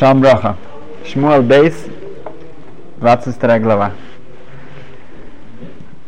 Шалом 0.00 0.22
Броха. 0.22 0.56
Шмуэл 1.06 1.42
Бейс, 1.42 1.74
22 3.00 3.58
глава. 3.58 3.92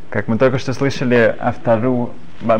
Как 0.09 0.29
мы 0.29 0.38
только 0.38 0.59
что 0.59 0.72
слышали, 0.72 1.37
автору 1.38 2.14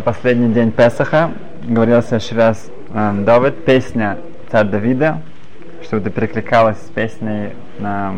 последний 0.05 0.53
день 0.53 0.73
Песаха 0.73 1.31
говорил 1.63 2.03
следующий 2.03 2.35
раз 2.35 2.71
э, 2.93 3.13
Давид, 3.25 3.65
песня 3.65 4.19
царь 4.51 4.67
Давида, 4.67 5.23
чтобы 5.85 6.03
это 6.03 6.11
перекликалось 6.11 6.77
с 6.77 6.91
песней 6.91 7.55
на, 7.79 8.15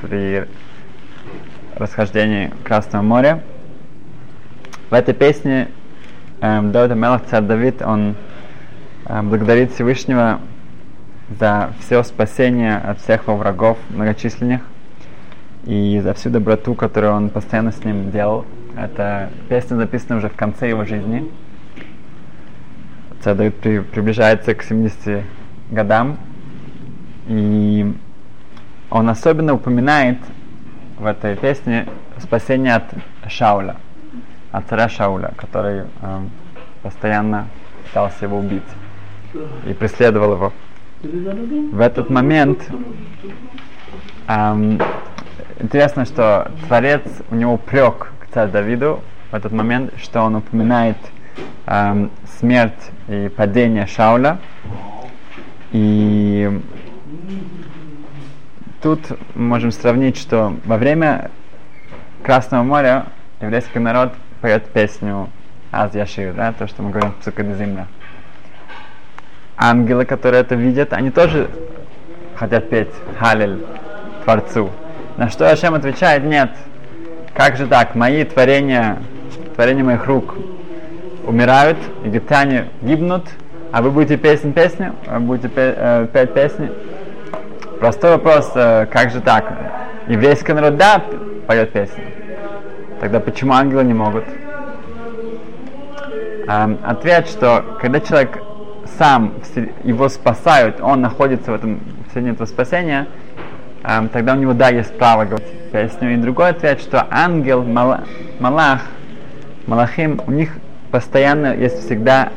при 0.00 0.44
расхождении 1.74 2.52
Красного 2.62 3.02
моря. 3.02 3.42
В 4.88 4.94
этой 4.94 5.14
песне 5.14 5.66
э, 6.40 6.60
Давид 6.62 6.92
Амелах, 6.92 7.22
царь 7.28 7.42
Давид, 7.42 7.82
он 7.82 8.14
э, 9.06 9.22
благодарит 9.22 9.72
Всевышнего 9.72 10.38
за 11.38 11.72
все 11.80 12.02
спасение 12.02 12.76
от 12.76 13.00
всех 13.00 13.22
его 13.22 13.36
врагов 13.36 13.78
многочисленных 13.90 14.62
и 15.64 16.00
за 16.02 16.14
всю 16.14 16.30
доброту, 16.30 16.74
которую 16.74 17.12
он 17.12 17.30
постоянно 17.30 17.72
с 17.72 17.84
ним 17.84 18.10
делал. 18.10 18.44
Эта 18.76 19.30
песня 19.48 19.76
записана 19.76 20.18
уже 20.18 20.28
в 20.28 20.34
конце 20.34 20.68
его 20.68 20.84
жизни. 20.84 21.30
Давид 23.24 23.54
при, 23.56 23.78
приближается 23.78 24.52
к 24.54 24.64
70 24.64 25.24
годам, 25.70 26.18
и 27.28 27.94
он 28.90 29.08
особенно 29.08 29.54
упоминает 29.54 30.18
в 30.98 31.06
этой 31.06 31.36
песне 31.36 31.86
спасение 32.18 32.74
от 32.74 32.84
Шауля, 33.28 33.76
от 34.50 34.66
царя 34.66 34.88
Шауля, 34.88 35.32
который 35.36 35.82
э, 36.00 36.20
постоянно 36.82 37.46
пытался 37.84 38.24
его 38.24 38.38
убить 38.38 38.62
и 39.66 39.72
преследовал 39.72 40.34
его. 40.34 40.52
В 41.02 41.80
этот 41.80 42.10
момент 42.10 42.60
эм, 44.28 44.80
интересно, 45.58 46.04
что 46.04 46.52
Творец, 46.68 47.02
у 47.32 47.34
него 47.34 47.56
прек 47.56 48.12
к 48.20 48.32
царю 48.32 48.52
Давиду 48.52 49.00
в 49.32 49.34
этот 49.34 49.50
момент, 49.50 49.92
что 49.98 50.22
он 50.22 50.36
упоминает 50.36 50.96
эм, 51.66 52.12
смерть 52.38 52.90
и 53.08 53.28
падение 53.36 53.88
Шауля. 53.88 54.38
И 55.72 56.60
тут 58.80 59.00
можем 59.34 59.72
сравнить, 59.72 60.16
что 60.16 60.56
во 60.64 60.76
время 60.76 61.32
Красного 62.22 62.62
моря 62.62 63.06
еврейский 63.40 63.80
народ 63.80 64.12
поет 64.40 64.66
песню 64.66 65.30
Аз 65.72 65.96
Яшир, 65.96 66.32
да, 66.32 66.52
то, 66.52 66.68
что 66.68 66.84
мы 66.84 66.90
говорим 66.90 67.12
в 67.18 67.24
Цукадезимля 67.24 67.88
ангелы, 69.62 70.04
которые 70.04 70.40
это 70.40 70.56
видят, 70.56 70.92
они 70.92 71.10
тоже 71.10 71.48
хотят 72.34 72.68
петь 72.68 72.90
Халель 73.18 73.64
Творцу. 74.24 74.70
На 75.16 75.30
что 75.30 75.48
Ашем 75.48 75.74
отвечает, 75.74 76.24
нет, 76.24 76.50
как 77.34 77.56
же 77.56 77.66
так, 77.66 77.94
мои 77.94 78.24
творения, 78.24 78.98
творения 79.54 79.84
моих 79.84 80.06
рук 80.06 80.34
умирают, 81.26 81.78
египтяне 82.04 82.70
гибнут, 82.80 83.24
а 83.70 83.82
вы 83.82 83.90
будете 83.90 84.16
песен 84.16 84.52
песню, 84.52 84.94
будете 85.20 85.48
петь, 85.48 85.74
э, 85.76 86.08
петь 86.12 86.34
песни. 86.34 86.70
Простой 87.78 88.10
вопрос, 88.12 88.50
э, 88.54 88.86
как 88.86 89.10
же 89.10 89.20
так? 89.20 89.44
Еврейский 90.08 90.52
народ, 90.52 90.76
да, 90.76 91.02
поет 91.46 91.72
песни. 91.72 92.04
Тогда 93.00 93.20
почему 93.20 93.52
ангелы 93.52 93.84
не 93.84 93.94
могут? 93.94 94.24
Эм, 96.48 96.78
ответ, 96.82 97.28
что 97.28 97.64
когда 97.80 98.00
человек 98.00 98.42
сам 98.98 99.34
его 99.84 100.08
спасают, 100.08 100.80
он 100.80 101.00
находится 101.00 101.52
в 101.52 101.54
этом 101.54 101.80
в 102.08 102.12
середине 102.12 102.32
этого 102.32 102.46
спасения, 102.46 103.06
эм, 103.84 104.08
тогда 104.08 104.34
у 104.34 104.36
него 104.36 104.52
да 104.52 104.68
есть 104.68 104.96
право 104.98 105.24
говорить 105.24 105.48
песню. 105.72 106.14
И 106.14 106.16
другой 106.16 106.50
ответ, 106.50 106.80
что 106.80 107.06
ангел, 107.10 107.62
мала, 107.62 108.04
малах, 108.38 108.82
малахим, 109.66 110.20
у 110.26 110.30
них 110.30 110.50
постоянно 110.90 111.54
есть 111.54 111.86
всегда 111.86 112.30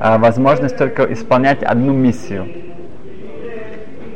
э, 0.00 0.18
возможность 0.18 0.76
только 0.76 1.12
исполнять 1.12 1.62
одну 1.62 1.92
миссию. 1.92 2.48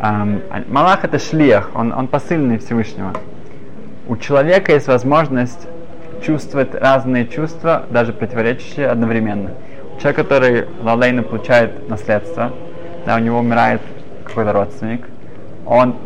Эм, 0.01 0.43
малах 0.69 1.05
это 1.05 1.19
шлиях, 1.19 1.71
он, 1.75 1.93
он 1.93 2.09
посыльный 2.09 2.59
Всевышнего. 2.59 3.13
У 4.09 4.17
человека 4.17 4.73
есть 4.73 4.89
возможность 4.89 5.67
чувствовать 6.25 6.75
разные 6.75 7.27
чувства, 7.27 7.87
даже 7.91 8.13
противоречащие 8.13 8.89
одновременно 8.89 9.51
человек, 9.99 10.17
который 10.17 10.65
лалейно 10.83 11.23
получает 11.23 11.89
наследство, 11.89 12.53
да, 13.05 13.17
у 13.17 13.19
него 13.19 13.39
умирает 13.39 13.81
какой-то 14.25 14.53
родственник, 14.53 15.07
он 15.65 15.97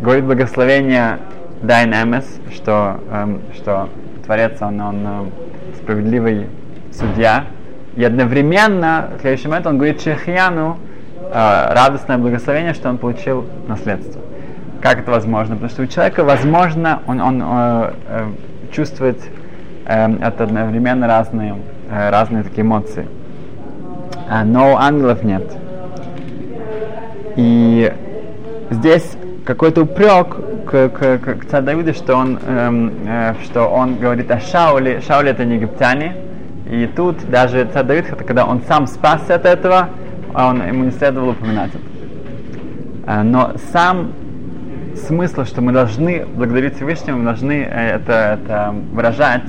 говорит 0.00 0.24
благословение 0.24 1.18
Дайн 1.62 1.92
Эмес, 1.92 2.26
что, 2.54 3.00
эм, 3.10 3.40
что 3.54 3.88
Творец, 4.24 4.60
он, 4.60 4.80
он 4.80 5.06
э, 5.06 5.76
справедливый 5.82 6.46
судья, 6.92 7.46
и 7.96 8.04
одновременно, 8.04 9.10
в 9.16 9.20
следующий 9.20 9.48
момент, 9.48 9.66
он 9.66 9.78
говорит 9.78 10.00
Чехьяну 10.00 10.78
э, 11.20 11.32
радостное 11.32 12.18
благословение, 12.18 12.74
что 12.74 12.90
он 12.90 12.98
получил 12.98 13.46
наследство. 13.68 14.20
Как 14.82 14.98
это 14.98 15.10
возможно? 15.10 15.54
Потому 15.54 15.70
что 15.70 15.82
у 15.82 15.86
человека, 15.86 16.22
возможно, 16.22 17.02
он, 17.06 17.20
он 17.20 17.42
э, 17.42 17.92
э, 18.08 18.26
чувствует 18.72 19.18
э, 19.86 20.14
это 20.20 20.44
одновременно 20.44 21.06
разные 21.06 21.54
Э, 21.88 22.10
разные 22.10 22.42
такие 22.42 22.62
эмоции. 22.62 23.06
А, 24.28 24.44
но 24.44 24.76
ангелов 24.76 25.22
нет. 25.22 25.44
И 27.36 27.92
здесь 28.70 29.16
какой-то 29.44 29.82
упрек 29.82 30.36
к, 30.66 30.88
к, 30.88 31.18
к, 31.18 31.34
к 31.36 31.44
царю 31.46 31.64
Давиду, 31.66 31.94
что 31.94 32.16
он, 32.16 32.38
эм, 32.44 32.92
э, 33.06 33.34
что 33.44 33.66
он 33.66 33.96
говорит 33.96 34.30
о 34.30 34.40
Шауле. 34.40 35.00
Шауле 35.00 35.30
это 35.30 35.44
не 35.44 35.56
египтяне. 35.56 36.16
И 36.68 36.90
тут 36.96 37.30
даже 37.30 37.68
царь 37.72 37.84
Давид, 37.84 38.06
когда 38.26 38.44
он 38.44 38.62
сам 38.66 38.86
спасся 38.88 39.36
от 39.36 39.46
этого, 39.46 39.90
он, 40.34 40.66
ему 40.66 40.84
не 40.84 40.90
следовало 40.90 41.30
упоминать 41.30 41.70
это. 41.70 41.84
Э, 43.06 43.22
но 43.22 43.52
сам 43.72 44.12
смысл, 44.96 45.44
что 45.44 45.60
мы 45.60 45.72
должны 45.72 46.26
благодарить 46.26 46.76
Всевышнему, 46.76 47.18
мы 47.18 47.24
должны 47.24 47.52
э, 47.52 47.96
это, 47.96 48.40
это 48.42 48.74
выражать, 48.92 49.44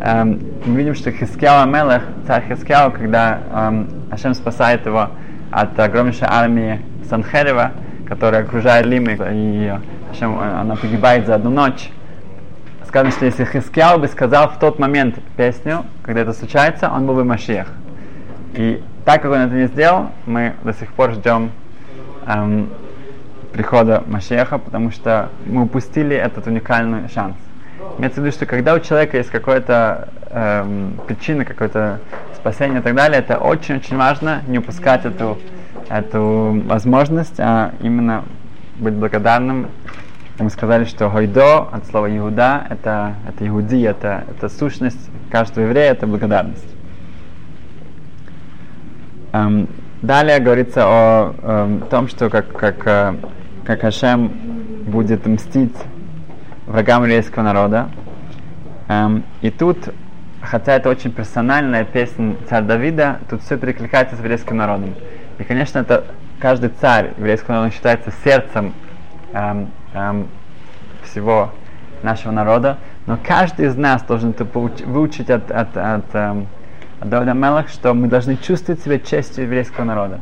эм, 0.00 0.40
мы 0.64 0.76
видим, 0.76 0.94
что 0.94 1.10
Хискяу 1.10 1.62
Амелех, 1.62 2.02
царь 2.26 2.44
Хискяу, 2.48 2.90
когда 2.92 3.40
эм, 3.52 3.88
Ашем 4.10 4.34
спасает 4.34 4.86
его 4.86 5.08
от 5.50 5.78
огромнейшей 5.78 6.28
армии 6.28 6.80
Санхерева, 7.08 7.72
которая 8.08 8.42
окружает 8.42 8.86
Лимы, 8.86 9.18
и 9.32 9.72
Ашем, 10.10 10.38
она 10.38 10.76
погибает 10.76 11.26
за 11.26 11.36
одну 11.36 11.50
ночь. 11.50 11.90
Сказано, 12.86 13.12
что 13.12 13.24
если 13.24 13.44
Хискяу 13.44 14.00
бы 14.00 14.08
сказал 14.08 14.48
в 14.48 14.58
тот 14.58 14.78
момент 14.78 15.16
песню, 15.36 15.84
когда 16.02 16.22
это 16.22 16.32
случается, 16.32 16.90
он 16.90 17.06
был 17.06 17.14
бы 17.14 17.24
Машиях. 17.24 17.68
И 18.54 18.82
так 19.04 19.22
как 19.22 19.30
он 19.30 19.38
это 19.38 19.54
не 19.54 19.66
сделал, 19.66 20.10
мы 20.26 20.54
до 20.64 20.72
сих 20.72 20.92
пор 20.92 21.12
ждем 21.12 21.50
эм, 22.26 22.68
прихода 23.52 24.02
Машеха, 24.06 24.58
потому 24.58 24.90
что 24.90 25.28
мы 25.46 25.62
упустили 25.62 26.16
этот 26.16 26.46
уникальный 26.46 27.08
шанс. 27.08 27.36
Имеется 27.98 28.20
в 28.20 28.24
виду, 28.24 28.34
что 28.34 28.46
когда 28.46 28.74
у 28.74 28.80
человека 28.80 29.16
есть 29.16 29.30
какая-то 29.30 30.08
эм, 30.30 30.98
причина, 31.06 31.44
какое-то 31.44 32.00
спасение 32.34 32.80
и 32.80 32.82
так 32.82 32.94
далее, 32.94 33.18
это 33.18 33.38
очень-очень 33.38 33.96
важно 33.96 34.42
не 34.46 34.58
упускать 34.58 35.04
эту, 35.04 35.38
эту 35.88 36.62
возможность, 36.66 37.38
а 37.38 37.72
именно 37.80 38.24
быть 38.78 38.94
благодарным. 38.94 39.68
Мы 40.38 40.48
сказали, 40.48 40.84
что 40.84 41.10
гойдо 41.10 41.58
от 41.58 41.86
слова 41.86 42.06
Иуда 42.16 42.66
это, 42.70 43.14
это 43.28 43.46
Иуди, 43.46 43.82
это, 43.82 44.24
это 44.30 44.48
сущность 44.48 45.10
каждого 45.30 45.64
еврея, 45.64 45.92
это 45.92 46.06
благодарность. 46.06 46.66
Эм, 49.32 49.68
далее 50.00 50.38
говорится 50.38 50.84
о 50.86 51.34
эм, 51.42 51.82
том, 51.90 52.08
что 52.08 52.30
как, 52.30 52.52
как, 52.52 52.86
э, 52.86 53.14
как 53.64 53.82
Хашем 53.82 54.28
будет 54.86 55.26
мстить 55.26 55.76
врагам 56.70 57.02
еврейского 57.02 57.42
народа. 57.42 57.88
Эм, 58.88 59.24
и 59.40 59.50
тут, 59.50 59.92
хотя 60.40 60.74
это 60.74 60.88
очень 60.88 61.10
персональная 61.10 61.84
песня 61.84 62.36
царя 62.48 62.62
Давида, 62.62 63.18
тут 63.28 63.42
все 63.42 63.58
перекликается 63.58 64.16
с 64.16 64.20
еврейским 64.20 64.56
народом. 64.56 64.94
И, 65.38 65.44
конечно, 65.44 65.80
это 65.80 66.04
каждый 66.38 66.70
царь 66.70 67.12
еврейского 67.18 67.56
народа 67.56 67.74
считается 67.74 68.12
сердцем 68.24 68.72
эм, 69.32 69.70
эм, 69.94 70.28
всего 71.02 71.50
нашего 72.02 72.32
народа, 72.32 72.78
но 73.06 73.18
каждый 73.22 73.66
из 73.66 73.76
нас 73.76 74.02
должен 74.02 74.30
это 74.30 74.44
выучить 74.44 75.28
от, 75.28 75.50
от, 75.50 75.76
от, 75.76 76.14
эм, 76.14 76.46
от 77.00 77.08
Давида 77.08 77.32
Мелах, 77.32 77.68
что 77.68 77.94
мы 77.94 78.06
должны 78.06 78.36
чувствовать 78.36 78.80
себя 78.80 78.98
частью 79.00 79.44
еврейского 79.44 79.84
народа. 79.84 80.20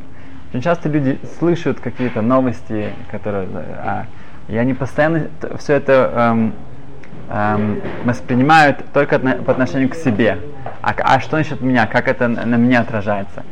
Очень 0.49 0.63
часто 0.63 0.89
люди 0.89 1.21
слышат 1.39 1.79
какие-то 1.79 2.23
новости, 2.23 2.93
которые, 3.11 3.47
а, 3.85 4.07
и 4.49 4.57
они 4.57 4.75
постоянно 4.75 5.29
все 5.59 5.75
это 5.75 6.11
эм, 6.15 6.55
эм, 7.29 7.81
воспринимают 8.05 8.85
только 8.93 9.19
по 9.19 9.53
отношению 9.53 9.91
к 9.91 9.95
себе. 9.95 10.39
А, 10.83 10.95
а 10.99 11.21
что 11.21 11.37
насчет 11.37 11.61
меня? 11.61 11.87
Как 11.87 12.09
это 12.09 12.29
на 12.29 12.57
меня 12.57 12.81
отражается? 12.81 13.45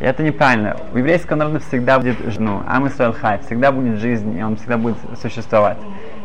И 0.00 0.04
это 0.04 0.22
неправильно. 0.22 0.76
У 0.92 0.98
еврейского 0.98 1.36
народа 1.36 1.60
всегда 1.60 1.98
будет, 1.98 2.16
ну, 2.38 2.62
Амисраэл 2.66 3.12
Хай, 3.12 3.38
всегда 3.40 3.70
будет 3.70 3.98
жизнь, 3.98 4.36
и 4.36 4.42
он 4.42 4.56
всегда 4.56 4.76
будет 4.76 4.96
существовать 5.20 5.78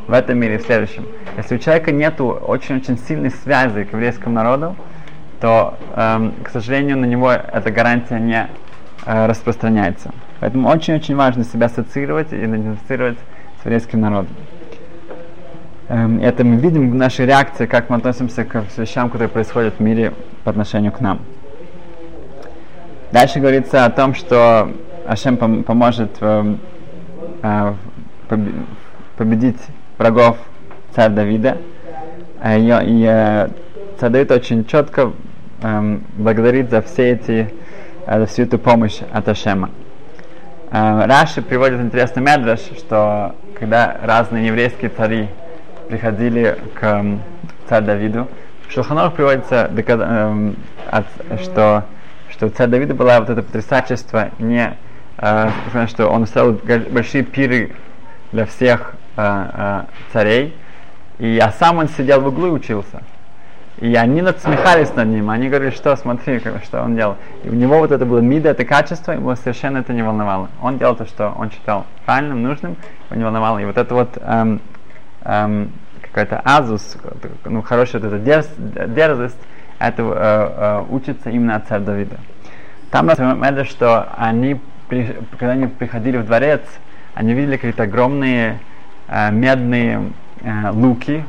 в 0.07 0.13
этом 0.13 0.37
мире 0.37 0.57
в 0.57 0.63
следующем. 0.63 1.05
Если 1.37 1.55
у 1.55 1.59
человека 1.59 1.91
нет 1.91 2.19
очень-очень 2.19 2.97
сильной 2.97 3.31
связи 3.31 3.83
к 3.83 3.93
еврейскому 3.93 4.33
народу, 4.33 4.75
то, 5.39 5.77
эм, 5.95 6.33
к 6.43 6.49
сожалению, 6.49 6.97
на 6.97 7.05
него 7.05 7.31
эта 7.31 7.69
гарантия 7.69 8.19
не 8.19 8.47
э, 9.05 9.25
распространяется. 9.27 10.11
Поэтому 10.39 10.69
очень-очень 10.69 11.15
важно 11.15 11.43
себя 11.43 11.67
ассоциировать 11.67 12.31
и 12.33 12.37
идентифицировать 12.37 13.17
с 13.65 13.67
еврейским 13.67 13.99
народом. 13.99 14.35
Эм, 15.89 16.19
это 16.19 16.43
мы 16.43 16.57
видим 16.57 16.91
в 16.91 16.93
нашей 16.93 17.25
реакции, 17.25 17.65
как 17.65 17.89
мы 17.89 17.95
относимся 17.95 18.45
к 18.45 18.63
вещам, 18.77 19.09
которые 19.09 19.27
происходят 19.27 19.73
в 19.77 19.79
мире 19.79 20.13
по 20.43 20.51
отношению 20.51 20.91
к 20.91 20.99
нам. 20.99 21.21
Дальше 23.11 23.39
говорится 23.39 23.85
о 23.85 23.89
том, 23.89 24.13
что 24.13 24.71
Ашем 25.07 25.33
пом- 25.33 25.63
поможет 25.63 26.11
э, 26.21 26.55
э, 27.41 27.73
победить 29.17 29.59
врагов 29.97 30.37
царя 30.93 31.09
Давида. 31.09 31.57
Э, 32.43 32.59
и, 32.59 33.03
э, 33.03 33.49
царь 33.99 34.11
Давид 34.11 34.29
очень 34.29 34.65
четко 34.65 35.11
э, 35.63 35.97
благодарит 36.17 36.69
за 36.69 36.83
все 36.83 37.13
эти, 37.13 37.51
э, 38.05 38.19
за 38.19 38.27
всю 38.27 38.43
эту 38.43 38.59
помощь 38.59 38.99
от 39.11 39.27
Ашема. 39.27 39.71
Раши 40.71 41.41
приводит 41.41 41.79
интересный 41.79 42.21
медраж, 42.21 42.59
что 42.59 43.35
когда 43.59 43.97
разные 44.01 44.47
еврейские 44.47 44.89
цари 44.89 45.29
приходили 45.87 46.57
к 46.73 47.05
царю 47.67 47.85
Давиду. 47.85 48.27
В 48.67 48.71
Шулханах 48.71 49.13
приводится, 49.13 49.69
эм, 49.75 50.55
что, 51.41 51.83
что 52.29 52.47
у 52.47 52.49
царя 52.49 52.69
Давида 52.69 52.93
была 52.95 53.19
вот 53.19 53.29
это 53.29 53.43
потрясачество, 53.43 54.31
не, 54.39 54.75
э, 55.17 55.49
что 55.87 56.09
он 56.09 56.23
устроил 56.23 56.59
большие 56.89 57.23
пиры 57.23 57.71
для 58.31 58.45
всех 58.45 58.95
э, 59.17 59.47
э, 59.53 59.83
царей, 60.11 60.55
и, 61.19 61.37
а 61.37 61.51
сам 61.51 61.77
он 61.77 61.87
сидел 61.89 62.21
в 62.21 62.27
углу 62.27 62.47
и 62.47 62.51
учился. 62.51 63.03
И 63.79 63.93
они 63.95 64.21
надсмехались 64.21 64.95
над 64.95 65.09
ним, 65.09 65.29
они 65.29 65.49
говорили, 65.49 65.71
что 65.71 65.95
смотри, 65.97 66.39
что 66.63 66.81
он 66.81 66.95
делал. 66.95 67.17
И 67.43 67.49
у 67.49 67.53
него 67.53 67.79
вот 67.79 67.91
это 67.91 68.05
было 68.05 68.19
мида, 68.19 68.49
это 68.49 68.63
качество, 68.63 69.11
его 69.11 69.35
совершенно 69.35 69.79
это 69.79 69.91
не 69.91 70.01
волновало. 70.01 70.49
Он 70.61 70.77
делал 70.77 70.95
то, 70.95 71.05
что 71.05 71.33
он 71.37 71.51
считал 71.51 71.85
правильным, 72.05 72.41
нужным, 72.41 72.77
его 73.09 73.17
не 73.17 73.23
волновало. 73.25 73.59
И 73.59 73.65
вот 73.65 73.77
это 73.77 73.93
вот 73.93 74.17
эм, 74.21 74.61
эм, 75.23 75.73
какая-то 76.01 76.41
азус, 76.45 76.97
ну, 77.43 77.61
хорошая 77.61 78.01
вот 78.01 78.13
эта 78.13 78.19
дерз, 78.19 78.49
дерзость, 78.57 79.39
это 79.79 80.03
э, 80.03 80.07
э, 80.15 80.85
учится 80.89 81.29
именно 81.29 81.57
от 81.57 81.67
царя 81.67 81.81
Давида. 81.81 82.17
Там 82.91 83.09
это, 83.09 83.65
что 83.65 84.07
они, 84.15 84.61
когда 84.87 85.51
они 85.51 85.67
приходили 85.67 86.15
в 86.15 86.25
дворец, 86.25 86.61
они 87.13 87.33
видели 87.33 87.57
какие-то 87.57 87.83
огромные 87.83 88.59
э, 89.09 89.31
медные 89.31 90.13
э, 90.41 90.69
луки, 90.71 91.25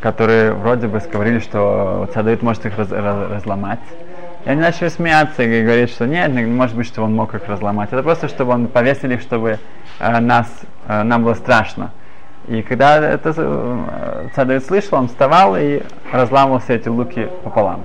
которые 0.00 0.52
вроде 0.52 0.88
бы 0.88 1.00
говорили, 1.00 1.38
что 1.38 2.08
Давид 2.14 2.42
может 2.42 2.66
их 2.66 2.76
раз, 2.78 2.90
раз, 2.90 3.30
разломать. 3.30 3.80
И 4.44 4.50
они 4.50 4.60
начали 4.60 4.88
смеяться 4.88 5.42
и 5.42 5.62
говорить, 5.62 5.90
что 5.90 6.06
нет, 6.06 6.32
не 6.32 6.44
может 6.44 6.76
быть, 6.76 6.86
что 6.86 7.02
он 7.02 7.14
мог 7.14 7.34
их 7.34 7.48
разломать. 7.48 7.92
Это 7.92 8.02
просто, 8.02 8.28
чтобы 8.28 8.52
он 8.52 8.68
повесили, 8.68 9.16
чтобы 9.16 9.58
э, 9.98 10.20
нас, 10.20 10.48
э, 10.86 11.02
нам 11.02 11.24
было 11.24 11.34
страшно. 11.34 11.90
И 12.46 12.62
когда 12.62 12.98
это 12.98 13.34
э, 13.36 14.28
Давид 14.36 14.64
слышал, 14.64 14.98
он 14.98 15.08
вставал 15.08 15.56
и 15.56 15.82
разламывал 16.12 16.60
все 16.60 16.74
эти 16.74 16.88
луки 16.88 17.28
пополам. 17.42 17.84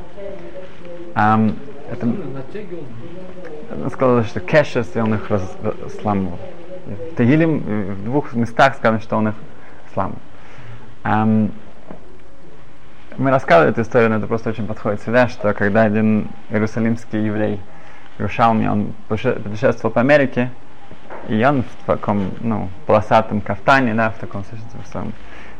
Um, 1.15 1.55
это, 1.91 2.05
он 2.05 3.89
сказал, 3.89 4.23
что 4.23 4.39
кешес, 4.39 4.95
и 4.95 4.99
он 4.99 5.15
их 5.15 5.29
раз, 5.29 5.57
разламывал. 5.63 6.37
В 6.85 7.15
Тегилем 7.15 7.59
в 7.59 8.03
двух 8.05 8.33
местах 8.33 8.75
сказано, 8.75 9.01
что 9.01 9.17
он 9.17 9.29
их 9.29 9.35
сламывал. 9.93 10.19
Um, 11.03 11.51
мы 13.21 13.29
рассказывали 13.29 13.71
эту 13.71 13.81
историю, 13.81 14.09
но 14.09 14.17
это 14.17 14.27
просто 14.27 14.49
очень 14.49 14.65
подходит 14.65 15.01
сюда, 15.01 15.27
что 15.27 15.53
когда 15.53 15.83
один 15.83 16.27
иерусалимский 16.49 17.23
еврей 17.23 17.59
Рушалми, 18.17 18.67
он 18.67 18.93
путешествовал 19.07 19.91
по 19.91 20.01
Америке, 20.01 20.49
и 21.29 21.43
он 21.43 21.63
в 21.63 21.85
таком, 21.85 22.31
ну, 22.41 22.69
полосатом 22.87 23.41
кафтане, 23.41 23.93
да, 23.93 24.09
в 24.09 24.17
таком 24.17 24.43
своем. 24.91 25.13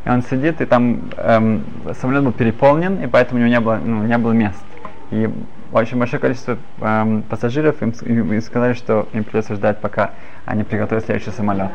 И 0.03 0.09
он 0.09 0.23
сидит, 0.23 0.59
и 0.61 0.65
там 0.65 1.11
эм, 1.17 1.63
самолет 1.93 2.23
был 2.23 2.31
переполнен, 2.31 3.03
и 3.03 3.07
поэтому 3.07 3.39
у 3.39 3.43
него 3.43 3.51
не 3.51 3.59
было, 3.59 3.79
ну, 3.83 4.03
не 4.03 4.17
было 4.17 4.31
мест. 4.31 4.63
И 5.11 5.29
очень 5.71 5.99
большое 5.99 6.19
количество 6.19 6.57
эм, 6.81 7.21
пассажиров 7.21 7.79
им, 7.83 7.91
им 7.91 8.41
сказали, 8.41 8.73
что 8.73 9.07
им 9.13 9.23
придется 9.23 9.53
ждать, 9.53 9.79
пока 9.79 10.11
они 10.45 10.63
приготовят 10.63 11.05
следующий 11.05 11.29
самолет. 11.29 11.69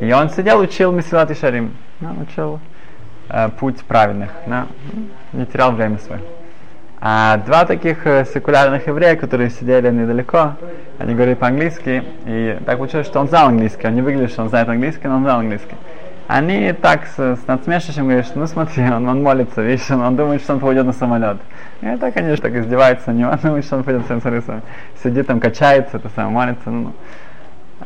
И 0.00 0.12
он 0.12 0.28
сидел, 0.28 0.60
учил 0.60 0.92
Месилат 0.92 1.30
и 1.30 1.34
Шарим, 1.34 1.74
да, 2.00 2.12
учил 2.20 2.60
э, 3.30 3.48
путь 3.58 3.82
праведных, 3.84 4.30
да, 4.46 4.66
не 5.32 5.46
терял 5.46 5.72
время 5.72 5.98
свое. 5.98 6.20
А 7.02 7.38
два 7.38 7.64
таких 7.64 8.06
э, 8.06 8.26
секулярных 8.26 8.86
еврея, 8.86 9.16
которые 9.16 9.48
сидели 9.48 9.90
недалеко, 9.90 10.56
они 10.98 11.14
говорили 11.14 11.34
по-английски, 11.34 12.04
и 12.26 12.58
так 12.66 12.76
получилось, 12.76 13.06
что 13.06 13.20
он 13.20 13.28
знал 13.28 13.48
английский, 13.48 13.86
он 13.86 13.94
не 13.94 14.02
выглядел, 14.02 14.28
что 14.28 14.42
он 14.42 14.50
знает 14.50 14.68
английский, 14.68 15.08
но 15.08 15.16
он 15.16 15.22
знал 15.22 15.40
английский. 15.40 15.76
Они 16.28 16.72
так 16.72 17.06
с, 17.06 17.18
с 17.18 17.46
надсмешищем 17.46 18.04
говорят, 18.04 18.26
что 18.26 18.38
ну 18.38 18.46
смотри, 18.46 18.84
он, 18.84 19.08
он 19.08 19.22
молится, 19.22 19.62
видишь, 19.62 19.90
он, 19.90 20.02
он 20.02 20.14
думает, 20.14 20.42
что 20.42 20.52
он 20.52 20.60
пойдет 20.60 20.84
на 20.84 20.92
самолет. 20.92 21.38
И 21.80 21.86
это, 21.86 22.12
конечно, 22.12 22.48
так 22.48 22.54
издевается 22.54 23.12
него, 23.12 23.30
он 23.30 23.38
думает, 23.38 23.64
что 23.64 23.76
он 23.76 23.82
пойдет 23.82 24.08
на 24.08 24.20
самолет. 24.20 24.44
Сидит 25.02 25.26
там, 25.26 25.40
качается, 25.40 25.96
это 25.96 26.10
самое, 26.14 26.34
молится. 26.34 26.70
Ну, 26.70 26.80
ну. 26.82 26.92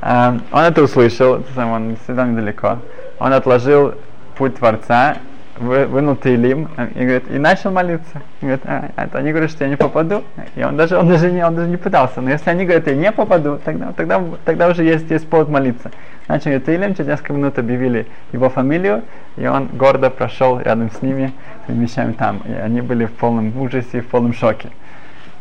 А, 0.01 0.37
он 0.51 0.61
это 0.61 0.83
услышал, 0.83 1.37
это 1.37 1.53
самое, 1.55 1.77
он 1.77 1.97
сидел 2.07 2.25
недалеко. 2.27 2.79
Он 3.21 3.33
отложил 3.33 3.95
путь 4.37 4.57
Творца 4.57 5.19
вы, 5.59 5.87
вынул 5.87 6.17
Тейлим 6.17 6.69
и, 6.95 7.01
говорит, 7.01 7.31
и 7.31 7.39
начал 7.39 7.71
молиться. 7.71 8.23
И 8.41 8.47
говорит, 8.47 8.63
а, 8.65 8.91
это 8.97 9.19
они 9.19 9.31
говорят, 9.31 9.51
что 9.51 9.65
я 9.65 9.71
не 9.71 9.77
попаду. 9.77 10.25
И 10.57 10.63
он 10.63 10.77
даже, 10.77 10.97
он 10.97 11.09
даже, 11.09 11.31
не, 11.31 11.45
он 11.45 11.55
даже 11.55 11.69
не 11.69 11.77
пытался. 11.77 12.21
Но 12.21 12.31
если 12.31 12.51
они 12.51 12.65
говорят, 12.65 12.87
я 12.87 12.95
не 12.95 13.13
попаду, 13.13 13.59
тогда, 13.65 13.93
тогда, 13.93 14.23
тогда 14.45 14.69
уже 14.69 14.85
есть, 14.85 15.11
есть 15.11 15.29
повод 15.29 15.49
молиться. 15.49 15.91
Начал 16.29 16.47
говорить 16.47 16.67
Тейлим, 16.67 16.95
через 16.95 17.09
несколько 17.09 17.33
минут 17.33 17.59
объявили 17.59 18.07
его 18.33 18.49
фамилию, 18.49 19.03
и 19.37 19.47
он 19.47 19.69
гордо 19.69 20.11
прошел 20.11 20.59
рядом 20.59 20.91
с 20.91 21.03
ними, 21.03 21.33
с 21.67 21.73
вещами 21.73 22.13
там. 22.13 22.43
И 22.47 22.53
они 22.53 22.81
были 22.81 23.07
в 23.07 23.13
полном 23.13 23.57
ужасе, 23.61 24.01
в 24.01 24.07
полном 24.07 24.33
шоке. 24.33 24.71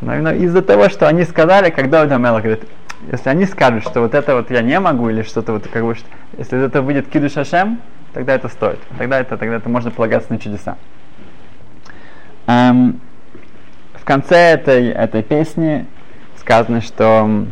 Но 0.01 0.13
именно 0.13 0.33
из-за 0.35 0.61
того, 0.61 0.89
что 0.89 1.07
они 1.07 1.23
сказали, 1.23 1.69
когда 1.69 1.99
Давид 1.99 2.13
Амелах 2.13 2.43
говорит, 2.43 2.63
если 3.11 3.29
они 3.29 3.45
скажут, 3.45 3.83
что 3.83 4.01
вот 4.01 4.13
это 4.13 4.35
вот 4.35 4.51
я 4.51 4.61
не 4.61 4.79
могу, 4.79 5.09
или 5.09 5.23
что-то 5.23 5.53
вот 5.53 5.67
как 5.67 5.83
бы, 5.83 5.95
если 6.37 6.65
это 6.65 6.81
выйдет 6.81 7.07
Кидуш 7.07 7.37
Ашем, 7.37 7.79
тогда 8.13 8.33
это 8.35 8.47
стоит. 8.47 8.79
Тогда 8.97 9.19
это, 9.19 9.37
тогда 9.37 9.55
это 9.57 9.69
можно 9.69 9.91
полагаться 9.91 10.31
на 10.31 10.39
чудеса. 10.39 10.77
Эм, 12.47 12.99
в 13.93 14.05
конце 14.05 14.53
этой, 14.53 14.89
этой 14.89 15.23
песни 15.23 15.85
сказано, 16.37 16.81
что 16.81 17.45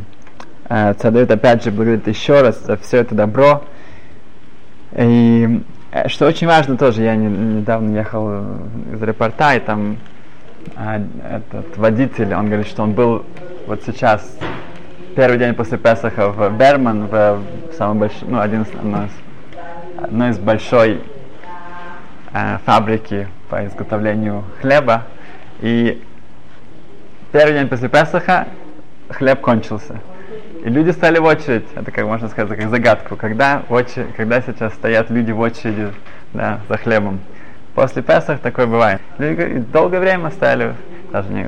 э, 0.69 0.93
Цадавид 0.95 1.31
опять 1.31 1.63
же 1.63 1.71
благодарит 1.71 2.07
еще 2.07 2.41
раз 2.41 2.59
за 2.63 2.77
все 2.77 2.97
это 2.97 3.15
добро. 3.15 3.63
И 4.93 5.63
э, 5.91 6.07
что 6.09 6.27
очень 6.27 6.47
важно 6.47 6.77
тоже, 6.77 7.03
я 7.03 7.15
не, 7.15 7.27
недавно 7.27 7.95
ехал 7.95 8.41
из 8.93 9.01
репорта, 9.01 9.55
и 9.55 9.59
там 9.59 9.97
э, 10.75 11.01
этот 11.29 11.77
водитель, 11.77 12.33
он 12.33 12.47
говорит, 12.47 12.67
что 12.67 12.83
он 12.83 12.91
был 12.91 13.25
вот 13.67 13.81
сейчас 13.85 14.37
первый 15.15 15.37
день 15.37 15.53
после 15.53 15.77
Песаха 15.77 16.29
в 16.29 16.57
Берман, 16.57 17.07
в, 17.07 17.39
в 17.71 17.73
самом 17.77 17.99
большом, 17.99 18.31
ну, 18.31 18.39
один 18.39 18.63
из, 18.63 18.67
одной 20.01 20.31
из 20.31 20.39
большой 20.39 21.01
э, 22.33 22.57
фабрики 22.65 23.27
по 23.49 23.65
изготовлению 23.65 24.43
хлеба. 24.61 25.03
И 25.61 26.01
первый 27.31 27.53
день 27.53 27.67
после 27.67 27.89
Песаха 27.89 28.47
хлеб 29.09 29.41
кончился. 29.41 29.99
И 30.63 30.69
люди 30.69 30.91
стали 30.91 31.17
в 31.17 31.23
очередь, 31.23 31.65
это 31.75 31.91
как 31.91 32.05
можно 32.05 32.27
сказать, 32.29 32.57
как 32.57 32.69
загадку, 32.69 33.15
когда, 33.15 33.63
в 33.67 33.83
когда 34.15 34.41
сейчас 34.41 34.73
стоят 34.73 35.09
люди 35.09 35.31
в 35.31 35.39
очереди 35.39 35.91
да, 36.33 36.59
за 36.69 36.77
хлебом. 36.77 37.19
После 37.73 38.01
Песах 38.01 38.39
такое 38.39 38.67
бывает. 38.67 39.01
Люди 39.17 39.59
долгое 39.71 39.99
время 39.99 40.29
стояли, 40.31 40.75
даже 41.11 41.29
не 41.29 41.47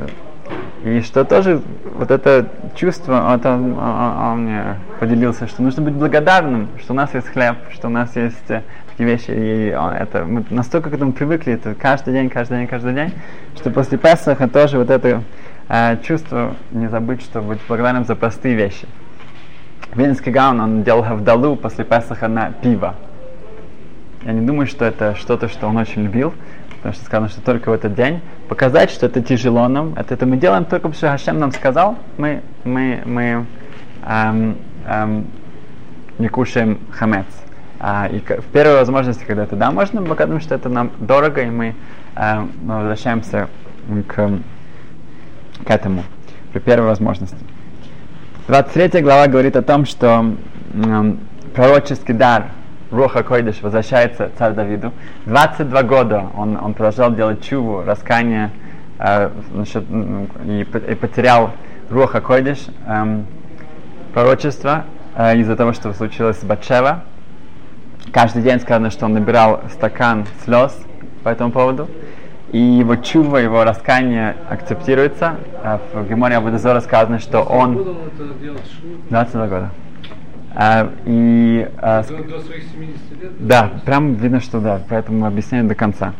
и 0.83 0.99
что 1.01 1.23
тоже 1.23 1.61
вот 1.95 2.11
это 2.11 2.49
чувство, 2.75 3.29
вот 3.31 3.45
он, 3.45 3.77
он, 3.77 4.17
он 4.17 4.43
мне 4.43 4.63
поделился, 4.99 5.47
что 5.47 5.61
нужно 5.61 5.81
быть 5.81 5.93
благодарным, 5.93 6.67
что 6.81 6.91
у 6.91 6.95
нас 6.95 7.13
есть 7.13 7.27
хлеб, 7.27 7.55
что 7.71 7.87
у 7.87 7.89
нас 7.89 8.13
есть 8.17 8.49
э, 8.49 8.63
такие 8.89 9.09
вещи, 9.09 9.31
и 9.31 9.67
это, 9.67 10.25
мы 10.25 10.43
настолько 10.49 10.89
к 10.89 10.93
этому 10.93 11.13
привыкли, 11.13 11.53
это 11.53 11.73
каждый 11.73 12.13
день, 12.13 12.29
каждый 12.29 12.57
день, 12.57 12.67
каждый 12.67 12.93
день, 12.93 13.13
что 13.55 13.71
после 13.71 13.97
Песаха 13.97 14.49
тоже 14.49 14.77
вот 14.77 14.89
это 14.89 15.23
э, 15.69 15.97
чувство 16.03 16.55
не 16.71 16.89
забыть, 16.89 17.21
что 17.21 17.41
быть 17.41 17.59
благодарным 17.67 18.03
за 18.03 18.15
простые 18.15 18.55
вещи. 18.55 18.85
Венский 19.95 20.33
Гаун, 20.33 20.59
он 20.59 20.83
делал 20.83 21.03
Хавдалу 21.03 21.55
после 21.55 21.85
Песаха 21.85 22.27
на 22.27 22.51
пиво. 22.51 22.95
Я 24.25 24.33
не 24.33 24.45
думаю, 24.45 24.67
что 24.67 24.83
это 24.83 25.15
что-то, 25.15 25.47
что 25.47 25.67
он 25.67 25.77
очень 25.77 26.03
любил, 26.03 26.33
потому 26.83 26.95
что 26.95 27.05
сказано, 27.05 27.29
что 27.29 27.39
только 27.39 27.69
в 27.69 27.73
этот 27.73 27.95
день, 27.95 28.19
показать, 28.49 28.91
что 28.91 29.05
это 29.05 29.21
тяжело 29.21 29.69
нам, 29.69 29.93
это, 29.95 30.15
это 30.15 30.25
мы 30.25 30.35
делаем 30.35 30.65
только 30.65 30.89
потому, 30.89 30.95
что 30.95 31.09
Хашем 31.11 31.39
нам 31.39 31.53
сказал, 31.53 31.97
мы, 32.17 32.41
мы, 32.65 33.01
мы 33.05 33.45
эм, 34.05 34.57
эм, 34.85 35.27
не 36.19 36.27
кушаем 36.27 36.79
хамец. 36.91 37.25
А, 37.79 38.09
и 38.11 38.19
в 38.19 38.43
первой 38.51 38.75
возможности, 38.75 39.23
когда 39.23 39.43
это 39.43 39.55
да, 39.55 39.71
можно, 39.71 40.01
потому 40.01 40.41
что 40.41 40.55
это 40.55 40.67
нам 40.67 40.91
дорого, 40.99 41.41
и 41.43 41.49
мы, 41.49 41.73
э, 42.17 42.47
мы 42.61 42.75
возвращаемся 42.75 43.47
к, 44.09 44.31
к 45.65 45.69
этому 45.69 46.03
при 46.51 46.59
первой 46.59 46.87
возможности. 46.87 47.37
23 48.47 49.01
глава 49.01 49.27
говорит 49.27 49.55
о 49.55 49.61
том, 49.61 49.85
что 49.85 50.35
э, 50.73 51.13
пророческий 51.55 52.13
дар 52.13 52.47
Руха 52.93 53.23
Койдыш 53.23 53.61
возвращается 53.61 54.29
царь 54.37 54.53
Давиду. 54.53 54.91
22 55.25 55.83
года 55.83 56.27
он, 56.37 56.57
он 56.57 56.75
продолжал 56.75 57.13
делать 57.13 57.43
чуву, 57.43 57.83
раскание, 57.83 58.51
э, 58.99 59.31
значит, 59.51 59.83
и, 60.45 60.61
и 60.61 60.95
потерял 60.95 61.51
Руха 61.89 62.21
Койдыш, 62.21 62.59
э, 62.85 63.21
пророчество, 64.13 64.85
э, 65.15 65.37
из-за 65.39 65.55
того, 65.55 65.73
что 65.73 65.91
случилось 65.93 66.37
с 66.39 66.43
Батшева. 66.43 67.03
Каждый 68.11 68.43
день 68.43 68.59
сказано, 68.59 68.91
что 68.91 69.05
он 69.05 69.13
набирал 69.13 69.61
стакан 69.71 70.27
слез 70.43 70.79
по 71.23 71.29
этому 71.29 71.51
поводу. 71.51 71.89
И 72.51 72.59
его 72.59 72.95
чува, 72.97 73.37
его 73.37 73.63
раскаяние 73.63 74.35
акцептируется. 74.47 75.37
Э, 75.63 75.79
в 75.93 76.07
Геморе 76.07 76.35
Абудазора 76.35 76.79
сказано, 76.79 77.17
что 77.17 77.41
он... 77.41 77.97
22 79.09 79.47
года. 79.47 79.71
А, 80.55 80.91
и, 81.05 81.67
а, 81.77 82.03
до, 82.03 82.23
до 82.23 82.39
своих 82.39 82.63
70 82.63 83.21
лет? 83.21 83.31
Да, 83.39 83.71
прям 83.85 84.13
видно, 84.13 84.39
что 84.39 84.59
да, 84.59 84.81
поэтому 84.87 85.25
объясняю 85.25 85.65
до 85.65 85.75
конца. 85.75 86.13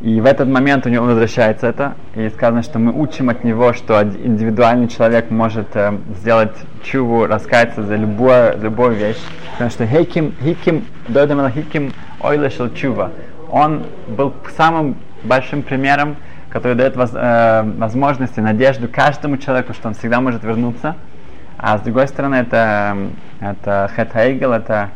И 0.00 0.20
в 0.20 0.26
этот 0.26 0.48
момент 0.48 0.84
у 0.86 0.90
него 0.90 1.06
возвращается 1.06 1.66
это, 1.66 1.94
и 2.14 2.28
сказано, 2.28 2.62
что 2.62 2.78
мы 2.78 2.92
учим 2.92 3.30
от 3.30 3.42
него, 3.42 3.72
что 3.72 4.02
индивидуальный 4.02 4.88
человек 4.88 5.30
может 5.30 5.68
э, 5.74 5.96
сделать 6.18 6.52
чуву, 6.82 7.26
раскаяться 7.26 7.82
за 7.82 7.96
любую, 7.96 8.58
любую 8.60 8.92
вещь. 8.92 9.20
Потому 9.52 9.70
что 9.70 9.86
хиким, 9.86 10.34
хиким, 10.42 10.84
дойдем 11.08 11.48
хиким 11.50 11.92
ойлешил 12.20 12.70
чува. 12.74 13.12
Он 13.50 13.84
был 14.08 14.34
самым 14.56 14.96
большим 15.22 15.62
примером, 15.62 16.16
который 16.50 16.74
дает 16.74 16.96
воз, 16.96 17.10
э, 17.14 17.62
возможность 17.78 18.36
и 18.36 18.40
надежду 18.40 18.88
каждому 18.88 19.38
человеку, 19.38 19.72
что 19.72 19.88
он 19.88 19.94
всегда 19.94 20.20
может 20.20 20.42
вернуться. 20.42 20.96
А 21.56 21.78
с 21.78 21.82
другой 21.82 22.08
стороны, 22.08 22.36
это, 22.36 22.96
это 23.40 23.90
Хет 23.94 24.12
Хейгел, 24.12 24.52
это 24.52 24.90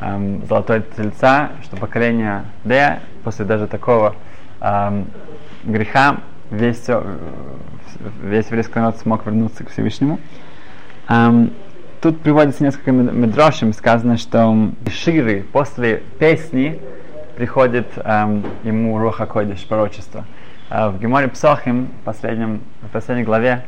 эм, 0.00 0.44
золотой 0.46 0.82
тельца, 0.96 1.50
что 1.62 1.76
поколение 1.76 2.44
Д, 2.64 3.00
после 3.22 3.44
даже 3.44 3.66
такого 3.66 4.14
эм, 4.60 5.06
греха, 5.64 6.18
весь, 6.50 6.86
весь 8.22 8.46
еврейский 8.46 8.78
народ 8.78 8.98
смог 8.98 9.24
вернуться 9.24 9.64
к 9.64 9.70
Всевышнему. 9.70 10.20
Эм, 11.08 11.52
тут 12.00 12.20
приводится 12.20 12.62
несколько 12.62 12.92
медрошим, 12.92 13.72
сказано, 13.72 14.18
что 14.18 14.70
Ширы 14.88 15.44
после 15.52 16.02
песни 16.18 16.80
приходит 17.36 17.88
эм, 17.96 18.44
ему 18.62 18.98
Руха 18.98 19.26
Койдиш, 19.26 19.64
пророчество. 19.64 20.24
Э, 20.70 20.88
в 20.88 20.98
Геморе 20.98 21.28
Псохим, 21.28 21.88
в, 22.00 22.04
последнем, 22.04 22.60
в 22.82 22.88
последней 22.88 23.24
главе, 23.24 23.64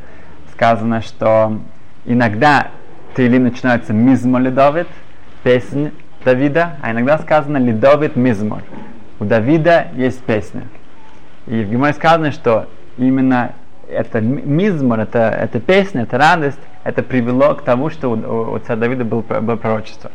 сказано, 0.51 1.01
что 1.01 1.59
иногда 2.07 2.69
Тейлим 3.15 3.43
начинается 3.43 3.93
Мизмор 3.93 4.41
Ледовит, 4.41 4.87
песнь 5.43 5.91
Давида, 6.25 6.77
а 6.81 6.91
иногда 6.91 7.17
сказано 7.19 7.57
Ледовит 7.57 8.15
Мизмор. 8.15 8.63
У 9.19 9.25
Давида 9.25 9.87
есть 9.93 10.23
песня. 10.23 10.63
И 11.45 11.63
в 11.63 11.69
Геморе 11.69 11.93
сказано, 11.93 12.31
что 12.31 12.67
именно 12.97 13.53
это 13.89 14.19
мизмор, 14.19 14.99
это, 14.99 15.19
это 15.19 15.59
песня, 15.59 16.03
это 16.03 16.17
радость, 16.17 16.59
это 16.83 17.03
привело 17.03 17.55
к 17.55 17.63
тому, 17.63 17.89
что 17.89 18.09
у, 18.09 18.53
у, 18.53 18.59
царя 18.59 18.81
Давида 18.81 19.05
был, 19.05 19.21
было 19.21 19.55
пророчество. 19.55 20.11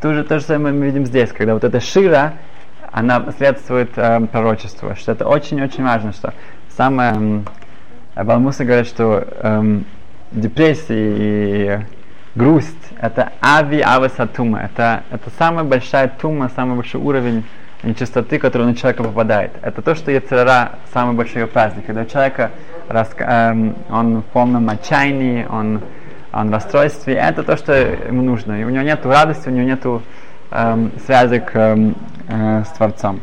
То 0.00 0.14
же, 0.14 0.24
то 0.24 0.38
же 0.38 0.44
самое 0.44 0.74
мы 0.74 0.86
видим 0.86 1.06
здесь, 1.06 1.32
когда 1.32 1.54
вот 1.54 1.64
эта 1.64 1.80
шира, 1.80 2.34
она 2.90 3.24
следствует 3.36 3.90
э, 3.96 4.20
пророчеству, 4.26 4.94
что 4.96 5.12
это 5.12 5.26
очень-очень 5.26 5.84
важно, 5.84 6.12
что 6.12 6.32
самое... 6.76 7.42
Э, 8.14 8.24
Балмуса 8.24 8.64
говорит, 8.64 8.86
что 8.86 9.26
э, 9.26 9.80
депрессия 10.34 11.14
и 11.16 11.78
грусть 12.34 12.76
это 13.00 13.32
ави 13.42 13.80
авасатума, 13.80 14.60
это, 14.60 15.04
это 15.10 15.30
самая 15.38 15.64
большая 15.64 16.08
тума, 16.08 16.50
самый 16.54 16.76
большой 16.76 17.00
уровень 17.00 17.44
нечистоты, 17.82 18.38
который 18.38 18.66
на 18.66 18.74
человека 18.74 19.04
попадает. 19.04 19.52
Это 19.62 19.82
то, 19.82 19.94
что 19.94 20.10
Яцерара 20.10 20.78
самый 20.92 21.14
большой 21.14 21.46
праздник. 21.46 21.86
Когда 21.86 22.02
у 22.02 22.06
человека 22.06 22.50
эм, 22.88 23.76
он 23.90 24.22
в 24.22 24.24
полном 24.24 24.68
отчаянии, 24.70 25.46
он, 25.48 25.82
он 26.32 26.48
в 26.48 26.52
расстройстве, 26.52 27.14
это 27.14 27.42
то, 27.42 27.56
что 27.56 27.74
ему 27.74 28.22
нужно. 28.22 28.60
И 28.60 28.64
у 28.64 28.70
него 28.70 28.82
нет 28.82 29.04
радости, 29.04 29.48
у 29.48 29.52
него 29.52 29.66
нет 29.66 29.84
эм, 30.50 30.92
связи 31.04 31.40
к, 31.40 31.54
эм, 31.54 31.94
э, 32.28 32.64
с 32.64 32.68
Творцом. 32.76 33.20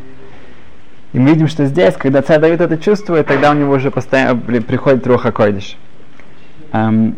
И 1.12 1.18
мы 1.18 1.30
видим, 1.30 1.48
что 1.48 1.66
здесь, 1.66 1.94
когда 1.94 2.22
царь 2.22 2.38
Давид 2.38 2.60
это 2.60 2.78
чувствует, 2.78 3.26
тогда 3.26 3.50
у 3.50 3.54
него 3.54 3.74
уже 3.74 3.90
постоянно 3.90 4.40
приходит 4.40 5.06
Руха 5.06 5.32
Койдиш. 5.32 5.76
Эм, 6.72 7.16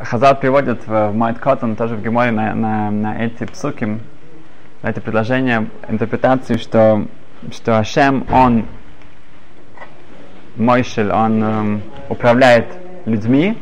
Хазал 0.00 0.34
приводит 0.34 0.84
в, 0.84 1.10
в 1.10 1.14
Майт 1.14 1.38
Коттон, 1.38 1.76
тоже 1.76 1.94
в 1.94 2.02
Геморе, 2.02 2.32
на, 2.32 2.54
на, 2.56 2.90
на 2.90 3.24
эти 3.24 3.44
псуки, 3.44 4.00
на 4.82 4.90
эти 4.90 4.98
предложения, 4.98 5.68
интерпретацию, 5.88 6.58
что, 6.58 7.06
что 7.52 7.78
Ашем, 7.78 8.26
он, 8.32 8.66
Мойшель, 10.56 11.12
он 11.12 11.44
эм, 11.44 11.82
управляет 12.08 12.66
людьми, 13.06 13.56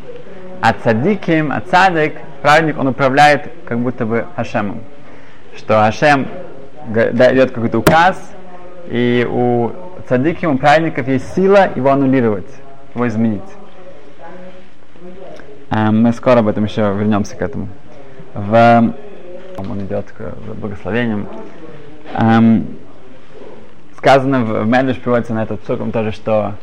а 0.63 0.73
цадиким, 0.73 1.53
а 1.53 1.61
цадик, 1.61 2.15
праведник, 2.41 2.79
он 2.79 2.87
управляет 2.87 3.53
как 3.67 3.81
будто 3.81 4.07
бы 4.07 4.27
Ашемом. 4.35 4.81
Что 5.59 5.85
Ашем 5.85 6.27
дает 6.89 7.51
какой-то 7.51 7.81
указ, 7.81 8.19
и 8.89 9.29
у 9.31 9.73
цадиким, 10.09 10.53
у 10.53 10.59
праведников 10.59 11.07
есть 11.07 11.35
сила 11.35 11.69
его 11.77 11.91
аннулировать, 11.91 12.49
его 12.95 13.07
изменить. 13.07 13.60
Эм, 15.71 16.03
мы 16.03 16.13
скоро 16.13 16.41
об 16.41 16.49
этом 16.49 16.65
еще 16.65 16.81
вернемся 16.81 17.37
к 17.37 17.43
этому. 17.43 17.69
В, 18.35 18.93
он 19.57 19.81
идет 19.85 20.07
к 20.11 20.35
благословениям. 20.57 21.29
Эм, 22.13 22.77
сказано 23.97 24.41
в 24.41 24.67
Медведь 24.67 25.01
приводится 25.01 25.33
на 25.33 25.45
этот 25.45 25.65
цуком 25.65 25.93
тоже, 25.93 26.11
что 26.11 26.55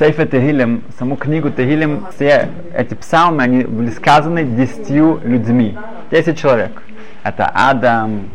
Сейфе 0.00 0.26
Тегилем, 0.26 0.82
саму 0.98 1.14
книгу 1.14 1.50
Тегилем, 1.50 2.06
все 2.12 2.48
эти 2.74 2.94
псалмы, 2.94 3.44
они 3.44 3.62
были 3.62 3.90
сказаны 3.90 4.42
десятью 4.42 5.20
людьми. 5.22 5.78
Десять 6.10 6.36
человек. 6.36 6.82
Это 7.22 7.48
Адам, 7.54 8.30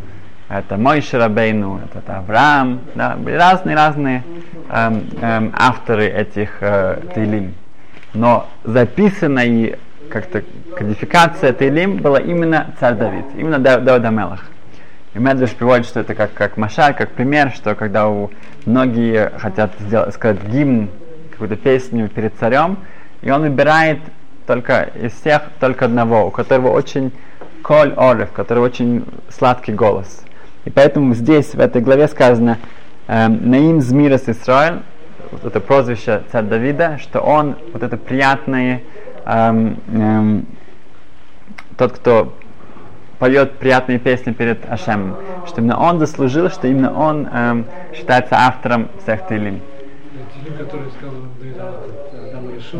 это 0.48 0.78
Мой 0.78 1.02
Шарабейну, 1.02 1.82
это, 1.84 2.00
это 2.00 2.20
Авраам, 2.20 2.80
да, 2.96 3.18
были 3.18 3.36
разные-разные 3.36 4.24
эм, 4.70 5.04
эм, 5.22 5.54
авторы 5.58 6.06
этих 6.06 6.60
э, 6.62 7.02
Тейлим. 7.14 7.54
Но 8.14 8.48
записано 8.64 9.40
и 9.46 9.76
как-то 10.10 10.44
кодификация 10.76 11.54
Тейлим 11.54 11.98
была 11.98 12.20
именно 12.20 12.74
царь 12.80 12.96
Давид, 12.96 13.26
именно 13.38 13.60
Давид 13.60 14.06
Амелах. 14.06 14.46
И 15.14 15.20
Медведь 15.20 15.56
приводит, 15.56 15.86
что 15.86 16.02
это 16.02 16.14
как, 16.14 16.34
как 16.34 16.58
машаль, 16.58 16.94
как 16.94 17.12
пример, 17.12 17.52
что 17.52 17.74
когда 17.74 18.08
у 18.08 18.30
многие 18.66 19.32
хотят 19.40 19.72
сделать, 19.80 20.14
сказать 20.14 20.44
гимн, 20.44 20.90
какую-то 21.32 21.56
песню 21.56 22.10
перед 22.10 22.36
царем, 22.36 22.78
и 23.22 23.32
он 23.32 23.42
выбирает 23.42 24.00
только 24.46 24.90
из 25.02 25.14
всех 25.14 25.44
только 25.60 25.86
одного, 25.86 26.28
у 26.28 26.32
которого 26.32 26.70
очень 26.70 27.12
коль 27.64 27.94
орев, 27.98 28.32
который 28.32 28.60
очень 28.60 29.06
сладкий 29.30 29.74
голос. 29.74 30.24
И 30.66 30.70
поэтому 30.70 31.14
здесь, 31.16 31.54
в 31.54 31.60
этой 31.60 31.82
главе 31.82 32.08
сказано, 32.08 32.58
эм, 33.08 33.50
Наим 33.50 33.82
Змирас 33.82 34.28
Исраиль, 34.28 34.82
вот 35.32 35.46
это 35.46 35.60
прозвище 35.60 36.22
царя 36.32 36.48
Давида, 36.48 36.98
что 37.00 37.20
он 37.20 37.56
вот 37.74 37.84
это 37.84 37.98
приятное 37.98 38.82
эм, 39.26 39.78
эм, 39.94 40.46
тот, 41.78 41.94
кто 41.94 42.34
поет 43.20 43.54
приятные 43.54 44.00
песни 44.00 44.32
перед 44.32 44.70
Ашемом, 44.70 45.16
что 45.46 45.62
именно 45.62 45.80
он 45.80 46.00
заслужил, 46.00 46.50
что 46.50 46.68
именно 46.68 46.94
он 46.94 47.28
эм, 47.28 47.66
считается 47.94 48.36
автором 48.36 48.90
всех 49.02 49.28
Тейлим. 49.28 49.62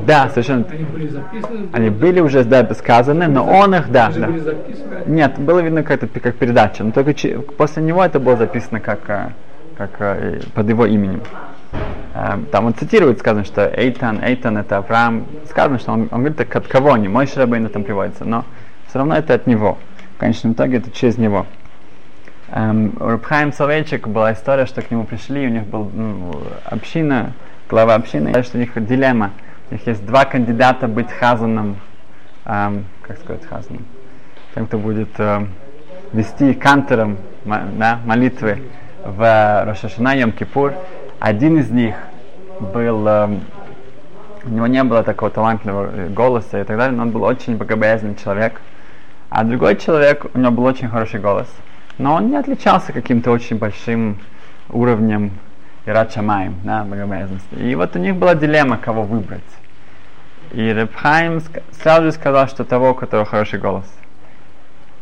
Да, 0.06 0.30
совершенно. 0.30 0.66
Они 0.70 0.84
были 0.84 1.08
записаны? 1.08 1.70
Они 1.74 1.90
были 1.90 2.20
уже 2.20 2.44
да, 2.44 2.74
сказаны, 2.74 3.28
но 3.28 3.46
он 3.46 3.76
их, 3.76 3.92
да. 3.92 4.12
да. 4.16 4.30
Нет, 5.06 5.40
было 5.40 5.60
видно 5.60 5.84
как, 5.84 6.00
как 6.00 6.36
передача, 6.36 6.84
но 6.84 6.92
только 6.92 7.14
после 7.58 7.84
него 7.84 8.04
это 8.04 8.20
было 8.20 8.38
записано 8.38 8.80
как, 8.80 9.10
э, 9.10 9.30
как 9.78 9.92
э, 10.00 10.42
под 10.54 10.70
его 10.70 10.86
именем. 10.86 11.22
Эм, 12.14 12.46
там 12.48 12.66
он 12.66 12.74
цитирует, 12.74 13.20
сказано, 13.20 13.46
что 13.46 13.66
Эйтан, 13.66 14.24
Эйтан 14.24 14.58
это 14.58 14.78
Авраам. 14.78 15.26
Сказано, 15.50 15.80
что 15.80 15.92
он, 15.94 16.10
он 16.12 16.24
говорит 16.24 16.42
от 16.56 16.68
кого 16.68 16.98
не, 16.98 17.08
мой 17.08 17.28
Шрабейн 17.28 17.70
там 17.70 17.84
приводится, 17.84 18.26
но 18.26 18.46
все 18.88 19.00
равно 19.00 19.16
это 19.16 19.34
от 19.34 19.48
него. 19.48 19.78
В 20.16 20.20
конечном 20.20 20.54
итоге 20.54 20.78
это 20.78 20.92
через 20.92 21.18
него. 21.18 21.46
Эм, 22.52 22.94
у 23.00 23.06
Рабхайм 23.06 23.54
Соловейчик 23.54 24.08
была 24.08 24.34
история, 24.34 24.66
что 24.66 24.82
к 24.82 24.90
нему 24.90 25.04
пришли, 25.04 25.46
у 25.46 25.50
них 25.50 25.64
была 25.66 25.88
ну, 25.94 26.42
община, 26.66 27.34
глава 27.70 27.96
общины, 27.96 28.44
что 28.44 28.58
у 28.58 28.60
них 28.60 28.72
дилемма. 28.76 29.32
У 29.70 29.76
них 29.76 29.86
есть 29.86 30.04
два 30.06 30.26
кандидата 30.26 30.88
быть 30.88 31.12
хазаном, 31.12 31.78
эм, 32.46 32.86
как 33.04 33.20
сказать 33.20 33.46
хазаном, 33.46 33.86
тем, 34.56 34.66
кто 34.66 34.80
будет 34.80 35.10
эм, 35.20 35.50
вести 36.12 36.54
кантором 36.54 37.18
да, 37.46 38.00
молитвы 38.04 38.64
в 39.06 39.64
Рошашана 39.66 40.18
Йом 40.18 40.32
Кипур. 40.32 40.74
Один 41.20 41.58
из 41.58 41.70
них 41.70 41.96
был, 42.60 43.08
эм, 43.08 43.42
у 44.46 44.50
него 44.50 44.68
не 44.68 44.84
было 44.84 45.04
такого 45.04 45.32
талантливого 45.32 46.08
голоса 46.10 46.62
и 46.62 46.64
так 46.64 46.78
далее, 46.78 46.96
но 46.96 47.04
он 47.04 47.12
был 47.12 47.24
очень 47.24 47.58
богобоязненный 47.58 48.16
человек. 48.16 48.62
А 49.30 49.44
другой 49.44 49.76
человек, 49.76 50.26
у 50.34 50.38
него 50.38 50.52
был 50.52 50.64
очень 50.66 50.88
хороший 50.88 51.20
голос– 51.20 51.48
но 52.00 52.16
он 52.16 52.30
не 52.30 52.38
отличался 52.38 52.94
каким-то 52.94 53.30
очень 53.30 53.58
большим 53.58 54.18
уровнем 54.70 55.32
Ират 55.86 56.14
Шамаем, 56.14 56.56
да, 56.64 56.86
богобоязненности. 56.86 57.56
И 57.56 57.76
вот 57.76 57.96
у 57.96 58.00
них 58.00 58.16
была 58.16 58.36
дилемма, 58.36 58.78
кого 58.78 59.04
выбрать. 59.04 59.44
И 60.52 60.62
Репхайм 60.62 61.42
сразу 61.74 62.06
же 62.06 62.12
сказал, 62.14 62.48
что 62.48 62.64
того, 62.64 62.92
у 62.92 62.94
которого 62.94 63.26
хороший 63.26 63.60
голос. 63.60 63.86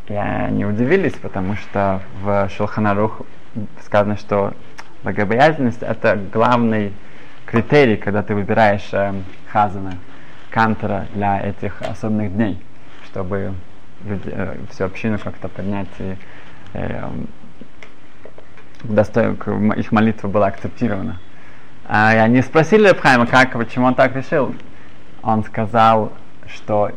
И 0.07 0.13
они 0.13 0.65
удивились, 0.65 1.13
потому 1.13 1.55
что 1.55 2.01
в 2.23 2.49
Шулханарух 2.49 3.21
сказано, 3.85 4.17
что 4.17 4.53
богобоязненность 5.07 5.83
это 5.83 6.19
главный 6.33 6.91
критерий, 7.45 7.95
когда 7.95 8.23
ты 8.23 8.35
выбираешь 8.35 8.89
э, 8.91 9.13
хазана, 9.49 9.93
кантора 10.49 11.05
для 11.13 11.39
этих 11.39 11.81
особенных 11.81 12.33
дней, 12.33 12.61
чтобы 13.05 13.53
люди, 14.03 14.23
э, 14.25 14.57
всю 14.69 14.83
общину 14.83 15.17
как-то 15.17 15.47
поднять 15.47 15.87
и 15.99 16.17
э, 16.73 17.09
их 18.83 19.91
молитва 19.93 20.27
была 20.27 20.47
акцептирована. 20.47 21.19
А, 21.87 22.13
и 22.13 22.17
они 22.17 22.41
спросили 22.41 22.89
Рабхайма, 22.89 23.27
как, 23.27 23.53
почему 23.53 23.85
он 23.85 23.95
так 23.95 24.13
решил. 24.13 24.53
Он 25.23 25.45
сказал, 25.45 26.11
что 26.47 26.91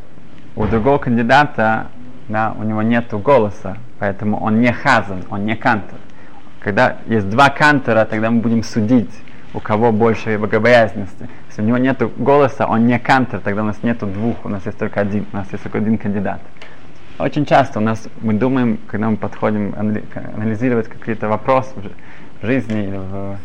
у 0.56 0.66
другого 0.66 0.98
кандидата 0.98 1.86
да, 2.28 2.54
у 2.58 2.64
него 2.64 2.82
нет 2.82 3.06
голоса, 3.12 3.78
поэтому 4.00 4.36
он 4.42 4.60
не 4.60 4.72
хазан, 4.72 5.22
он 5.30 5.46
не 5.46 5.54
кантор. 5.54 5.98
Когда 6.60 6.98
есть 7.06 7.28
два 7.28 7.48
кантора, 7.48 8.04
тогда 8.04 8.30
мы 8.30 8.40
будем 8.40 8.62
судить, 8.62 9.10
у 9.54 9.60
кого 9.60 9.90
больше 9.92 10.38
богобоязненности. 10.38 11.28
Если 11.48 11.62
у 11.62 11.64
него 11.64 11.78
нет 11.78 12.00
голоса, 12.18 12.66
он 12.66 12.86
не 12.86 12.98
кантор, 12.98 13.40
тогда 13.40 13.62
у 13.62 13.66
нас 13.66 13.82
нет 13.82 13.98
двух, 13.98 14.44
у 14.44 14.48
нас 14.48 14.64
есть 14.66 14.78
только 14.78 15.00
один, 15.00 15.26
у 15.32 15.36
нас 15.36 15.50
есть 15.50 15.62
только 15.62 15.78
один 15.78 15.98
кандидат. 15.98 16.40
Очень 17.18 17.44
часто 17.46 17.80
у 17.80 17.82
нас 17.82 18.08
мы 18.20 18.34
думаем, 18.34 18.78
когда 18.86 19.10
мы 19.10 19.16
подходим 19.16 19.74
анализировать 20.36 20.88
какие-то 20.88 21.28
вопросы 21.28 21.72
в 22.40 22.46
жизни 22.46 22.92
в 22.94 23.36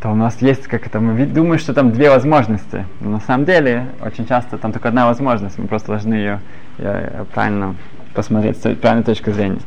то 0.00 0.10
у 0.10 0.14
нас 0.14 0.40
есть 0.40 0.68
как 0.68 0.86
это, 0.86 1.00
мы 1.00 1.26
думаем, 1.26 1.58
что 1.58 1.74
там 1.74 1.90
две 1.90 2.08
возможности. 2.08 2.86
Но 3.00 3.10
на 3.10 3.20
самом 3.20 3.44
деле, 3.44 3.86
очень 4.00 4.26
часто 4.26 4.56
там 4.56 4.72
только 4.72 4.88
одна 4.88 5.06
возможность. 5.06 5.58
Мы 5.58 5.66
просто 5.66 5.88
должны 5.88 6.14
ее, 6.14 6.40
ее 6.78 7.26
правильно 7.34 7.74
посмотреть 8.14 8.58
с 8.58 8.74
правильной 8.76 9.04
точки 9.04 9.30
зрения. 9.30 9.60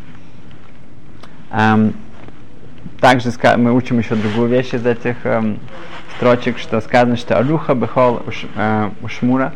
Эм, 1.52 1.94
также 3.00 3.30
мы 3.58 3.74
учим 3.74 4.00
еще 4.00 4.16
другую 4.16 4.50
вещь 4.50 4.74
из 4.74 4.86
этих 4.86 5.26
эм, 5.26 5.60
строчек, 6.18 6.58
что 6.58 6.82
сказано, 6.82 7.18
что 7.18 7.38
Аруха 7.38 7.74
Бехол 7.74 8.22
Ушмура, 9.02 9.54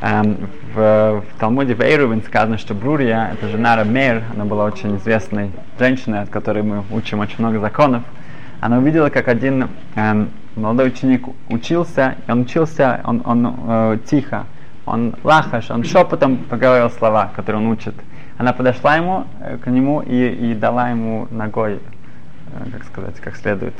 Эм, 0.00 0.48
в, 0.74 1.22
в 1.22 1.40
Талмуде 1.40 1.74
в 1.74 1.80
Эйрувин 1.80 2.22
сказано, 2.22 2.56
что 2.56 2.74
Брурия, 2.74 3.30
это 3.32 3.48
жена 3.48 3.74
Рамейр, 3.74 4.22
она 4.32 4.44
была 4.44 4.64
очень 4.64 4.96
известной 4.96 5.50
женщиной, 5.78 6.20
от 6.22 6.28
которой 6.28 6.62
мы 6.62 6.84
учим 6.92 7.18
очень 7.18 7.36
много 7.38 7.58
законов. 7.58 8.04
Она 8.60 8.78
увидела, 8.78 9.08
как 9.08 9.26
один 9.26 9.68
эм, 9.96 10.30
молодой 10.54 10.88
ученик 10.88 11.26
учился, 11.48 12.14
и 12.26 12.30
он 12.30 12.42
учился, 12.42 13.00
он, 13.04 13.22
он 13.24 13.54
э, 13.66 13.98
тихо, 14.04 14.46
он 14.86 15.14
лахаш, 15.24 15.70
он 15.70 15.82
шепотом 15.82 16.36
поговорил 16.36 16.90
слова, 16.90 17.32
которые 17.34 17.62
он 17.62 17.68
учит. 17.68 17.94
Она 18.36 18.52
подошла 18.52 18.96
ему, 18.96 19.24
э, 19.40 19.58
к 19.58 19.66
нему 19.66 20.00
и, 20.00 20.28
и 20.28 20.54
дала 20.54 20.90
ему 20.90 21.26
ногой, 21.30 21.74
э, 21.74 21.78
как 22.72 22.84
сказать, 22.84 23.20
как 23.20 23.36
следует, 23.36 23.74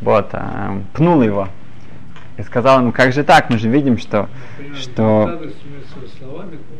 вот, 0.00 0.30
э, 0.32 0.80
пнула 0.94 1.22
его 1.22 1.48
и 2.36 2.42
сказал 2.42 2.80
ему, 2.80 2.92
как 2.92 3.12
же 3.12 3.24
так, 3.24 3.50
мы 3.50 3.58
же 3.58 3.68
видим, 3.68 3.98
что... 3.98 4.28
что... 4.74 5.40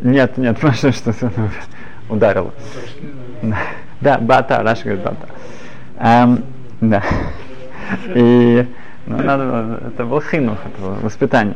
Нет, 0.03 0.37
нет, 0.37 0.59
просто 0.61 0.93
что 0.93 1.15
ударило. 2.09 2.53
Да, 4.01 4.19
бата, 4.19 4.65
Раша 4.65 4.83
говорит 4.83 5.05
бата. 5.05 5.29
Эм, 6.01 6.45
да. 6.81 7.05
И 8.17 8.67
ну, 9.07 9.17
надо, 9.17 9.81
это 9.87 10.05
был 10.05 10.21
хинух, 10.21 10.59
это 10.65 10.83
было 10.83 10.95
воспитание. 10.95 11.55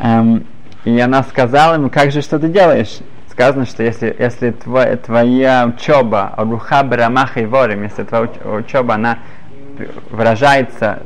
Эм, 0.00 0.46
и 0.84 0.98
она 1.00 1.24
сказала 1.24 1.74
ему, 1.74 1.90
как 1.90 2.12
же, 2.12 2.22
что 2.22 2.38
ты 2.38 2.48
делаешь? 2.48 3.00
Сказано, 3.32 3.64
что 3.64 3.82
если, 3.82 4.14
если 4.18 4.50
твоя, 4.50 4.98
твоя 4.98 5.64
учеба, 5.66 6.34
руха 6.36 6.82
брамаха 6.82 7.40
и 7.40 7.46
ворим, 7.46 7.82
если 7.82 8.04
твоя 8.04 8.28
учеба, 8.44 8.94
она 8.94 9.20
выражается 10.10 10.98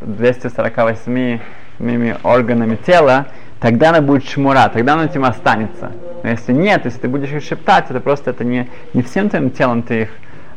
248 0.00 1.38
моими 1.78 2.16
органами 2.24 2.74
тела, 2.74 3.28
тогда 3.60 3.90
она 3.90 4.00
будет 4.00 4.28
шмура, 4.28 4.68
тогда 4.68 4.94
она 4.94 5.04
этим 5.04 5.24
останется. 5.24 5.92
Но 6.24 6.30
если 6.30 6.52
нет, 6.52 6.86
если 6.86 6.98
ты 6.98 7.08
будешь 7.08 7.30
их 7.30 7.44
шептать, 7.44 7.88
это 7.88 8.00
просто 8.00 8.30
это 8.30 8.42
не, 8.42 8.68
не 8.92 9.02
всем 9.02 9.28
твоим 9.28 9.50
телом 9.50 9.82
ты 9.84 10.02
их 10.02 10.08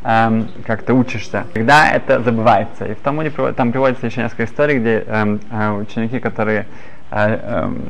эм, 0.02 0.48
как-то 0.66 0.94
учишься. 0.94 1.44
Тогда 1.54 1.92
это 1.92 2.20
забывается. 2.22 2.86
И 2.86 2.94
в 2.94 2.98
Талмуде 2.98 3.30
там 3.56 3.70
приводится 3.70 4.06
еще 4.06 4.20
несколько 4.20 4.46
историй, 4.46 4.78
где 4.80 5.04
эм, 5.06 5.40
э, 5.48 5.70
ученики, 5.70 6.18
которые 6.18 6.66
э, 7.14 7.38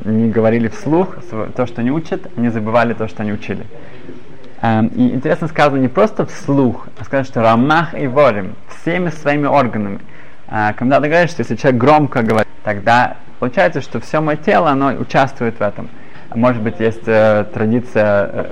э, 0.04 0.10
не 0.10 0.30
говорили 0.30 0.68
вслух 0.68 1.16
то, 1.56 1.66
что 1.66 1.80
они 1.80 1.90
учат, 1.90 2.26
они 2.36 2.48
забывали 2.48 2.94
то, 2.94 3.08
что 3.08 3.22
они 3.22 3.32
учили. 3.32 3.66
Um, 4.62 4.94
и 4.94 5.14
интересно 5.14 5.48
сказано 5.48 5.78
не 5.78 5.88
просто 5.88 6.24
вслух, 6.24 6.86
а 6.98 7.04
сказано, 7.04 7.24
что 7.24 7.42
рамах 7.42 7.92
и 7.92 8.06
ворим, 8.06 8.54
всеми 8.68 9.10
своими 9.10 9.46
органами. 9.46 9.98
Uh, 10.48 10.72
когда 10.74 11.00
ты 11.00 11.08
говоришь, 11.08 11.30
что 11.30 11.40
если 11.42 11.56
человек 11.56 11.80
громко 11.80 12.22
говорит, 12.22 12.48
тогда 12.62 13.16
Получается, 13.44 13.82
что 13.82 14.00
все 14.00 14.20
мое 14.20 14.36
тело, 14.36 14.70
оно 14.70 14.94
участвует 14.94 15.58
в 15.58 15.60
этом. 15.60 15.90
Может 16.34 16.62
быть, 16.62 16.80
есть 16.80 17.06
э, 17.06 17.44
традиция 17.52 18.30
э, 18.32 18.46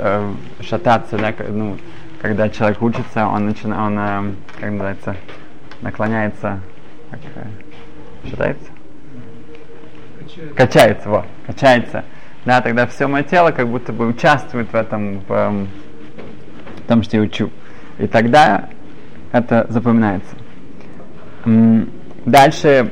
э, 0.61 0.63
шататься, 0.63 1.17
да, 1.17 1.33
ну, 1.49 1.79
когда 2.21 2.51
человек 2.51 2.83
учится, 2.83 3.27
он 3.27 3.47
начинает, 3.47 3.81
он, 3.81 3.99
э, 3.99 4.35
как 4.61 4.71
называется, 4.71 5.17
наклоняется, 5.81 6.61
как, 7.11 7.21
э, 7.37 8.29
шатается? 8.29 8.72
Качается. 10.33 10.55
Качается, 10.57 11.09
вот, 11.11 11.25
качается. 11.47 12.05
Да, 12.47 12.61
тогда 12.61 12.87
все 12.87 13.07
мое 13.07 13.23
тело 13.23 13.51
как 13.51 13.69
будто 13.69 13.93
бы 13.93 14.07
участвует 14.07 14.73
в 14.73 14.75
этом, 14.75 15.21
в, 15.21 15.31
э, 15.31 15.67
в 16.79 16.89
том, 16.89 17.03
что 17.03 17.19
я 17.19 17.23
учу. 17.23 17.51
И 17.99 18.07
тогда 18.07 18.69
это 19.33 19.67
запоминается. 19.69 20.35
Дальше 22.25 22.91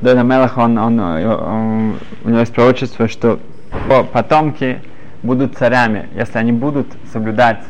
Дойда 0.00 0.22
Мелах, 0.22 0.56
он, 0.56 0.78
он, 0.78 0.98
он, 0.98 1.98
у 2.24 2.28
него 2.28 2.40
есть 2.40 2.54
пророчество, 2.54 3.06
что 3.08 3.40
потомки 4.12 4.80
будут 5.22 5.56
царями, 5.56 6.08
если 6.14 6.38
они 6.38 6.52
будут 6.52 6.86
соблюдать 7.12 7.62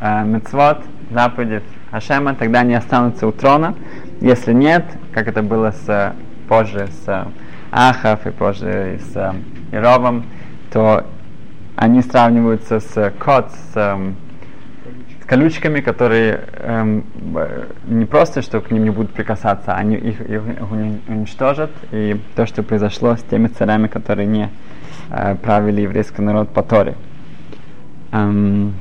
э, 0.00 0.24
мецвод, 0.24 0.82
заповеди 1.10 1.62
Хашема, 1.90 2.34
тогда 2.34 2.60
они 2.60 2.74
останутся 2.74 3.26
у 3.26 3.32
трона. 3.32 3.74
Если 4.20 4.52
нет, 4.52 4.84
как 5.12 5.28
это 5.28 5.42
было 5.42 5.70
с, 5.70 6.14
позже 6.48 6.88
с 7.04 7.26
Ахав 7.70 8.26
и 8.26 8.30
позже 8.30 8.98
с 9.12 9.34
Ировом, 9.72 10.24
то 10.72 11.04
они 11.76 12.02
сравниваются 12.02 12.80
с 12.80 13.12
кот, 13.18 13.52
с 13.72 13.98
колючками, 15.28 15.80
которые 15.80 16.40
эм, 16.54 17.04
не 17.86 18.06
просто, 18.06 18.40
что 18.40 18.60
к 18.60 18.70
ним 18.70 18.84
не 18.84 18.90
будут 18.90 19.12
прикасаться, 19.12 19.74
они 19.74 19.96
их, 19.96 20.22
их 20.22 20.42
уничтожат. 21.06 21.70
И 21.92 22.18
то, 22.34 22.46
что 22.46 22.62
произошло 22.62 23.14
с 23.14 23.22
теми 23.22 23.48
царями, 23.48 23.88
которые 23.88 24.26
не 24.26 24.48
э, 25.10 25.36
правили 25.36 25.82
еврейский 25.82 26.22
народ 26.22 26.48
по 26.48 26.62
Торе. 26.62 26.94
Эм, 28.10 28.74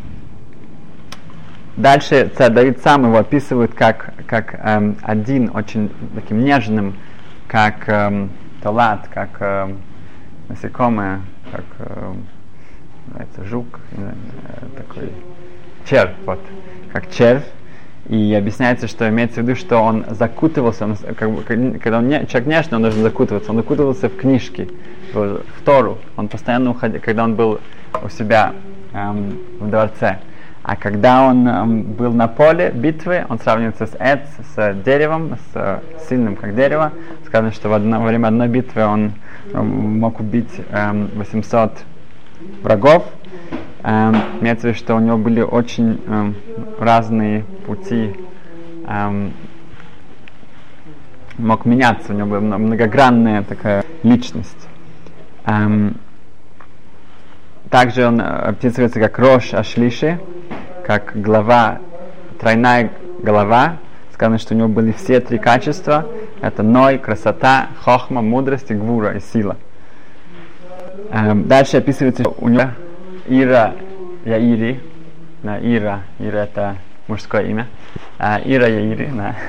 дальше 1.76 2.32
царь 2.38 2.54
Давид 2.54 2.80
сам 2.82 3.06
его 3.06 3.18
описывает 3.18 3.74
как, 3.74 4.14
как 4.26 4.58
эм, 4.64 4.96
один 5.02 5.52
очень 5.54 5.92
таким 6.16 6.40
нежным, 6.40 6.96
как 7.48 7.88
эм, 7.88 8.30
талат, 8.62 9.08
как 9.14 9.30
эм, 9.40 9.82
насекомое, 10.50 11.22
как 11.52 11.66
эм, 11.80 12.28
жук, 13.46 13.80
э, 13.92 14.12
такой 14.78 15.12
червь, 15.86 16.14
вот, 16.26 16.40
как 16.92 17.10
червь. 17.10 17.46
И 18.10 18.34
объясняется, 18.34 18.88
что 18.88 19.10
имеется 19.10 19.42
в 19.42 19.44
виду, 19.44 19.56
что 19.56 19.80
он 19.80 20.06
закутывался, 20.12 20.86
он, 20.86 20.96
как 20.96 21.46
когда 21.46 21.98
он 21.98 22.08
не, 22.08 22.26
человек 22.28 22.48
нежный, 22.48 22.78
он 22.78 22.84
должен 22.84 23.02
закутываться, 23.02 23.52
он 23.52 23.58
закутывался 23.58 24.08
в 24.08 24.16
книжки, 24.16 24.70
в, 25.14 25.42
в 25.42 25.62
Тору. 25.66 25.98
Он 26.16 26.30
постоянно 26.30 26.72
уходил, 26.72 27.02
когда 27.02 27.26
он 27.26 27.36
был 27.36 27.60
у 28.02 28.10
себя 28.10 28.54
эм, 28.94 29.38
в 29.60 29.70
дворце. 29.70 30.20
А 30.68 30.76
когда 30.76 31.26
он 31.26 31.48
эм, 31.48 31.82
был 31.94 32.12
на 32.12 32.28
поле 32.28 32.72
битвы, 32.72 33.26
он 33.30 33.40
сравнивается 33.40 33.88
с 33.88 33.96
Эд, 34.00 34.28
с 34.54 34.74
деревом, 34.84 35.38
с 35.54 35.82
сильным 36.10 36.36
как 36.36 36.56
дерево. 36.56 36.92
Сказано, 37.26 37.54
что 37.54 37.70
в 37.70 37.74
одно, 37.74 38.02
во 38.02 38.08
время 38.08 38.28
одной 38.28 38.50
битвы 38.50 38.84
он 38.84 39.14
эм, 39.54 39.98
мог 39.98 40.20
убить 40.20 40.52
эм, 40.72 41.10
800 41.16 41.72
врагов. 42.64 43.06
Эм, 43.84 44.18
имеется 44.42 44.64
в 44.64 44.70
виду, 44.72 44.78
что 44.78 44.96
у 44.96 45.00
него 45.00 45.18
были 45.18 45.40
очень 45.40 46.02
эм, 46.06 46.36
разные 46.82 47.46
пути 47.66 48.14
эм, 48.88 49.32
мог 51.38 51.64
меняться, 51.64 52.12
у 52.12 52.16
него 52.18 52.28
была 52.28 52.58
многогранная 52.58 53.42
такая 53.44 53.86
личность. 54.04 54.68
Эм, 55.46 55.96
также 57.70 58.06
он 58.06 58.20
описывается 58.20 59.00
как 59.00 59.18
Рош 59.18 59.54
Ашлиши, 59.54 60.20
как 60.88 61.12
глава, 61.22 61.80
тройная 62.40 62.92
голова. 63.22 63.78
Сказано, 64.14 64.40
что 64.40 64.56
у 64.56 64.58
него 64.58 64.70
были 64.70 64.94
все 64.94 65.20
три 65.20 65.38
качества. 65.38 66.08
Это 66.42 66.64
ной, 66.64 66.98
красота, 66.98 67.68
хохма, 67.82 68.22
мудрость 68.22 68.72
и 68.72 68.74
гвура, 68.74 69.18
и 69.18 69.20
сила. 69.20 69.58
Эм, 71.12 71.48
дальше 71.48 71.78
описывается 71.78 72.24
у 72.30 72.48
него 72.48 72.70
Ира 73.28 73.74
Яири. 74.24 74.80
Да, 75.44 75.60
Ира. 75.60 76.04
Ира 76.20 76.44
это 76.44 76.78
мужское 77.08 77.44
имя. 77.44 77.68
А, 78.18 78.40
Ира 78.44 78.68
Яири, 78.68 79.12
да. 79.14 79.36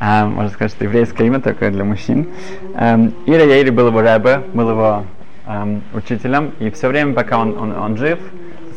А, 0.00 0.26
можно 0.26 0.50
сказать, 0.50 0.72
что 0.72 0.84
еврейское 0.84 1.26
имя 1.26 1.40
только 1.40 1.70
для 1.70 1.82
мужчин. 1.82 2.28
Um, 2.74 3.14
Ира 3.26 3.42
Яири 3.42 3.70
был 3.70 3.88
его 3.88 4.00
рэбе, 4.00 4.42
был 4.52 4.70
его 4.70 5.04
um, 5.46 5.80
учителем, 5.94 6.52
и 6.58 6.70
все 6.70 6.88
время, 6.88 7.14
пока 7.14 7.38
он, 7.38 7.56
он, 7.58 7.72
он 7.72 7.96
жив, 7.96 8.18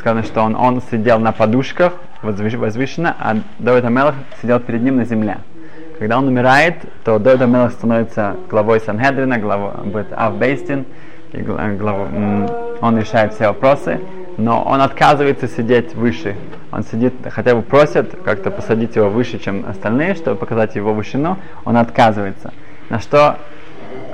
сказано, 0.01 0.23
что 0.23 0.41
он, 0.41 0.55
он 0.55 0.81
сидел 0.89 1.19
на 1.19 1.31
подушках 1.31 1.93
возвыш, 2.23 2.55
возвышенно, 2.55 3.15
а 3.19 3.37
Давид 3.59 3.85
Амелах 3.85 4.15
сидел 4.41 4.59
перед 4.59 4.81
ним 4.81 4.97
на 4.97 5.05
земле. 5.05 5.37
Когда 5.99 6.17
он 6.17 6.27
умирает, 6.27 6.77
то 7.03 7.19
Давид 7.19 7.43
Амелах 7.43 7.71
становится 7.73 8.35
главой 8.49 8.79
Санхедрина, 8.79 9.37
главой, 9.37 9.73
Авбейстин, 10.11 10.85
и 11.33 11.41
глав, 11.41 12.07
он 12.81 12.97
решает 12.97 13.35
все 13.35 13.47
вопросы, 13.47 13.99
но 14.37 14.63
он 14.63 14.81
отказывается 14.81 15.47
сидеть 15.47 15.93
выше. 15.93 16.35
Он 16.71 16.83
сидит, 16.83 17.13
хотя 17.29 17.53
бы 17.53 17.61
просят 17.61 18.15
как-то 18.25 18.49
посадить 18.49 18.95
его 18.95 19.07
выше, 19.07 19.37
чем 19.37 19.65
остальные, 19.69 20.15
чтобы 20.15 20.35
показать 20.35 20.75
его 20.75 20.95
вышину, 20.95 21.37
он 21.63 21.77
отказывается. 21.77 22.51
На 22.89 22.99
что 22.99 23.37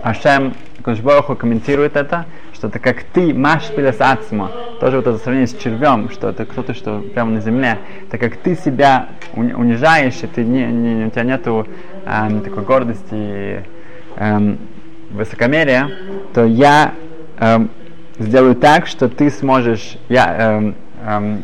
Ашем 0.04 0.54
Кушбороху 0.84 1.38
комментирует 1.38 1.96
это, 1.96 2.26
что 2.58 2.68
это 2.68 2.80
как 2.80 3.04
ты, 3.04 3.36
маш 3.36 3.68
пилес 3.68 3.98
ацма, 4.00 4.52
тоже 4.80 4.98
вот 4.98 5.06
это 5.06 5.20
сравнение 5.20 5.48
с 5.48 5.56
червем, 5.56 6.10
что 6.10 6.30
это 6.30 6.44
кто-то, 6.44 6.74
что 6.74 7.04
прямо 7.14 7.30
на 7.32 7.40
земле, 7.40 7.78
так 8.10 8.20
как 8.20 8.38
ты 8.38 8.56
себя 8.56 9.10
унижаешь, 9.36 10.24
и 10.24 10.28
ты 10.28 10.44
не, 10.44 10.66
не, 10.66 11.06
у 11.06 11.10
тебя 11.12 11.24
нету 11.24 11.68
эм, 12.06 12.42
такой 12.42 12.64
гордости, 12.64 13.64
эм, 14.16 14.58
высокомерия, 15.12 15.92
то 16.34 16.46
я 16.46 16.96
эм, 17.38 17.70
сделаю 18.18 18.56
так, 18.56 18.88
что 18.88 19.08
ты 19.08 19.30
сможешь, 19.30 19.98
я, 20.10 20.58
эм, 20.58 20.76
эм, 21.06 21.44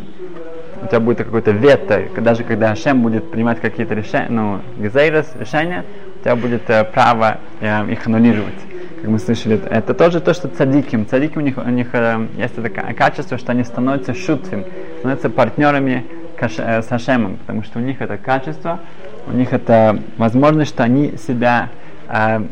у 0.82 0.88
тебя 0.88 1.00
будет 1.00 1.20
какой-то 1.20 1.52
вето, 1.52 2.02
даже 2.18 2.44
когда 2.44 2.72
Ашем 2.72 3.04
будет 3.04 3.30
принимать 3.30 3.62
какие-то 3.62 3.94
решения, 3.94 4.30
ну, 4.30 4.62
гизейрос, 4.80 5.32
решения, 5.40 5.86
у 6.20 6.24
тебя 6.24 6.36
будет 6.36 6.68
э, 6.72 6.84
право 6.84 7.38
э, 7.62 7.92
их 7.92 8.08
аннулировать. 8.08 8.73
Как 9.04 9.12
мы 9.12 9.20
слышали, 9.20 9.62
это 9.70 9.94
тоже 9.94 10.22
то, 10.22 10.34
что 10.34 10.48
цадиким. 10.48 11.06
Цадики 11.06 11.38
у 11.38 11.42
них, 11.42 11.58
у 11.58 11.70
них 11.70 11.90
э, 11.92 12.26
есть 12.38 12.58
это 12.58 12.70
качество, 12.70 13.38
что 13.38 13.52
они 13.52 13.66
становятся 13.66 14.14
шутфим, 14.14 14.64
становятся 15.00 15.30
партнерами 15.30 16.06
э, 16.40 16.82
с 16.82 16.90
Ашемом, 16.90 17.36
потому 17.36 17.64
что 17.64 17.80
у 17.80 17.82
них 17.82 18.00
это 18.00 18.16
качество, 18.18 18.80
у 19.28 19.34
них 19.34 19.52
это 19.52 20.00
возможность, 20.16 20.72
что 20.72 20.84
они 20.84 21.18
себя 21.18 21.70
э, 22.08 22.46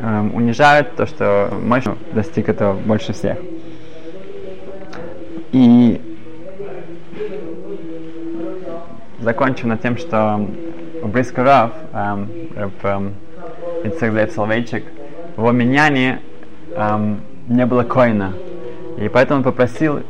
э, 0.00 0.30
унижают, 0.32 0.94
то, 0.94 1.04
что 1.04 1.52
Мойша 1.60 1.96
достиг 2.12 2.48
этого 2.48 2.74
больше 2.74 3.12
всех. 3.12 3.36
И 5.50 6.00
закончим 9.18 9.70
на 9.70 9.78
тем, 9.78 9.96
что 9.96 10.48
у 11.02 11.08
Брискаров, 11.08 11.72
эм, 11.92 12.30
эм, 12.54 13.14
Ицек 13.82 14.12
Зайв 14.12 14.30
Соловейчик, 14.30 14.84
в 15.36 15.40
его 15.40 15.52
миняне 15.52 16.20
эм, 16.74 17.20
не 17.48 17.64
было 17.66 17.82
коина. 17.82 18.32
И 18.98 19.08
поэтому 19.08 19.38
он 19.38 19.44
попросил 19.44 20.00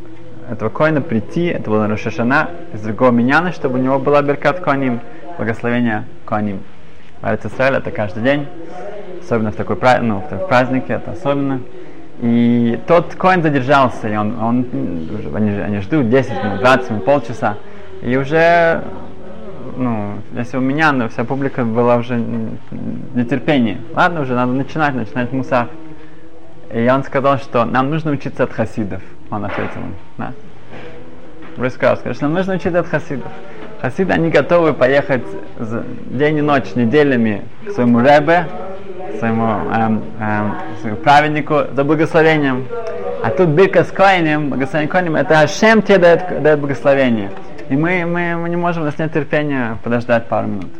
этого 0.51 0.69
коина 0.69 1.01
прийти, 1.01 1.47
это 1.47 1.71
было 1.71 1.89
Рошашана, 1.89 2.51
из 2.73 2.81
другого 2.81 3.11
миняна, 3.11 3.53
чтобы 3.53 3.79
у 3.79 3.83
него 3.83 3.99
была 3.99 4.23
беркат 4.23 4.61
коним, 4.61 5.01
благословение 5.37 6.05
коним. 6.25 6.61
А 7.21 7.35
это 7.35 7.49
это 7.49 7.91
каждый 7.91 8.23
день 8.23 8.47
особенно 9.27 9.51
в 9.51 9.57
такой 9.57 9.77
ну, 10.03 10.23
в 10.31 10.47
празднике, 10.47 10.95
это 10.95 11.13
особенно. 11.13 11.61
И 12.21 12.79
тот 12.87 13.15
коин 13.17 13.43
задержался, 13.43 14.09
и 14.09 14.17
он, 14.17 14.41
он 14.41 14.67
они, 15.35 15.51
они 15.51 15.81
ждут 15.81 16.09
10 16.09 16.45
минут, 16.45 16.61
20 16.61 16.91
минут, 16.91 17.05
полчаса. 17.05 17.57
И 18.03 18.17
уже, 18.17 18.83
ну, 19.77 20.15
если 20.35 20.57
у 20.57 20.61
меня, 20.61 20.93
ну, 20.93 21.09
вся 21.09 21.25
публика 21.25 21.65
была 21.65 21.97
уже 21.97 22.17
нетерпение. 23.15 23.79
Ладно, 23.95 24.23
уже 24.23 24.35
надо 24.35 24.53
начинать, 24.53 24.95
начинать 24.95 25.33
мусав. 25.33 25.69
И 26.73 26.89
он 26.89 27.05
сказал, 27.05 27.39
что 27.39 27.65
нам 27.65 27.91
нужно 27.91 28.11
учиться 28.13 28.45
от 28.45 28.53
хасидов. 28.53 29.03
Он 29.31 29.45
ответил 29.45 29.81
да. 30.19 30.33
Рассказал, 31.57 31.97
сказал, 31.97 32.15
что 32.15 32.25
нам 32.25 32.35
нужно 32.35 32.55
учиться 32.55 32.81
от 32.81 32.89
хасидов. 32.89 33.31
Хасиды, 33.81 34.13
они 34.13 34.31
готовы 34.31 34.73
поехать 34.73 35.23
день 36.07 36.39
и 36.39 36.43
ночь, 36.43 36.75
неделями 36.75 37.45
к 37.67 37.73
своему 37.73 38.01
ребе, 38.01 38.47
своему, 39.19 39.47
эм, 39.73 40.03
эм, 40.19 40.97
праведнику 40.97 41.63
за 41.73 41.85
благословением. 41.85 42.67
А 43.23 43.31
тут 43.31 43.49
бирка 43.51 43.85
с 43.85 43.91
коинем, 43.91 44.51
благословение 44.51 44.91
коинем, 44.91 45.17
это 45.17 45.41
Ашем 45.41 45.83
тебе 45.83 45.99
дает, 45.99 46.43
дает 46.43 46.59
благословение. 46.59 47.31
И 47.69 47.77
мы, 47.77 48.05
мы, 48.07 48.37
мы 48.37 48.49
не 48.49 48.57
можем, 48.57 48.83
у 48.83 48.85
нас 48.85 48.99
нет 48.99 49.13
терпения 49.13 49.79
подождать 49.83 50.27
пару 50.27 50.47
минут. 50.47 50.71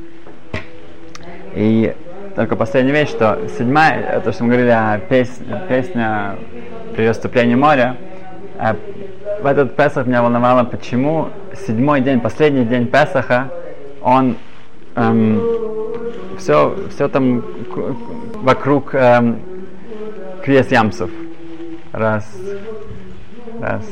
И 1.55 1.95
только 2.37 2.55
последняя 2.55 2.93
вещь, 2.93 3.09
что 3.09 3.49
седьмая, 3.49 4.21
то, 4.21 4.31
что 4.31 4.45
мы 4.45 4.51
говорили 4.51 4.71
о 4.71 4.99
песне, 4.99 5.63
песня 5.69 6.37
при 6.95 7.09
расступлении 7.09 7.55
моря, 7.55 7.97
э, 8.59 8.75
в 9.41 9.47
этот 9.47 9.75
Песах 9.75 10.07
меня 10.07 10.23
волновало, 10.23 10.65
почему 10.65 11.31
седьмой 11.67 12.03
день, 12.03 12.21
последний 12.21 12.65
день 12.65 12.87
Песаха, 12.87 13.51
он 14.01 14.37
эм, 14.95 15.43
все, 16.39 16.77
все 16.91 17.09
там 17.09 17.45
вокруг 18.43 18.95
эм, 18.95 19.41
крест 20.45 20.71
ямсов. 20.71 21.11
Раз, 21.93 22.25
раз. 23.61 23.85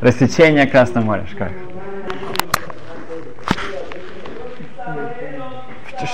Рассечение 0.00 0.66
Красного 0.66 1.04
моря. 1.04 1.26
Как? 1.38 1.52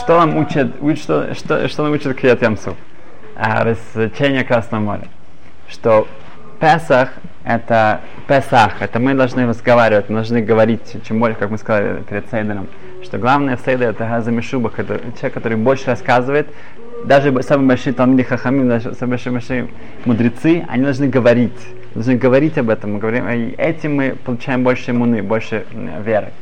Что 0.00 0.18
нам 0.18 0.38
учат, 0.38 0.72
что, 0.98 1.34
что, 1.34 1.68
что 1.68 1.82
нам 1.82 1.92
учат 1.92 2.16
Крият 2.16 2.40
Ямсов? 2.40 2.74
А, 3.36 3.64
рассечение 3.64 4.44
Красного 4.44 4.80
моря. 4.80 5.08
Что 5.68 6.08
Песах 6.58 7.10
это 7.44 8.00
Песах, 8.26 8.80
это 8.80 8.98
мы 8.98 9.12
должны 9.14 9.46
разговаривать, 9.46 10.08
мы 10.08 10.16
должны 10.16 10.40
говорить, 10.40 10.96
чем 11.06 11.20
больше, 11.20 11.38
как 11.38 11.50
мы 11.50 11.58
сказали 11.58 12.02
перед 12.02 12.30
Сейдером, 12.30 12.68
что 13.02 13.18
главное 13.18 13.56
в 13.56 13.60
Сейдере 13.60 13.90
это 13.90 14.06
Газамишубах, 14.06 14.78
это 14.78 15.00
человек, 15.18 15.34
который 15.34 15.58
больше 15.58 15.86
рассказывает, 15.86 16.48
даже 17.04 17.42
самые 17.42 17.68
большие 17.68 17.92
Талмиди 17.92 18.22
Хахамим, 18.22 18.68
даже 18.68 18.94
самые 18.94 19.10
большие, 19.10 19.32
большие 19.32 19.68
мудрецы, 20.06 20.64
они 20.68 20.84
должны 20.84 21.08
говорить, 21.08 21.58
должны 21.94 22.16
говорить 22.16 22.56
об 22.56 22.70
этом, 22.70 22.94
мы 22.94 22.98
говорим, 23.00 23.28
и 23.28 23.54
этим 23.58 23.96
мы 23.96 24.16
получаем 24.24 24.64
больше 24.64 24.92
иммуны, 24.92 25.22
больше 25.22 25.66
веры. 26.04 26.32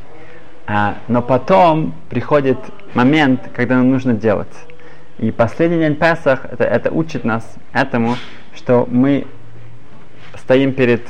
А, 0.71 0.97
но 1.07 1.23
потом 1.23 1.95
приходит 2.09 2.57
момент, 2.93 3.49
когда 3.53 3.77
нам 3.77 3.91
нужно 3.91 4.13
делать. 4.13 4.53
И 5.17 5.31
последний 5.31 5.79
день 5.79 5.95
Песах 5.95 6.45
это, 6.45 6.63
это 6.63 6.91
учит 6.91 7.23
нас 7.23 7.45
этому, 7.73 8.15
что 8.55 8.87
мы 8.89 9.27
стоим 10.37 10.73
перед 10.73 11.01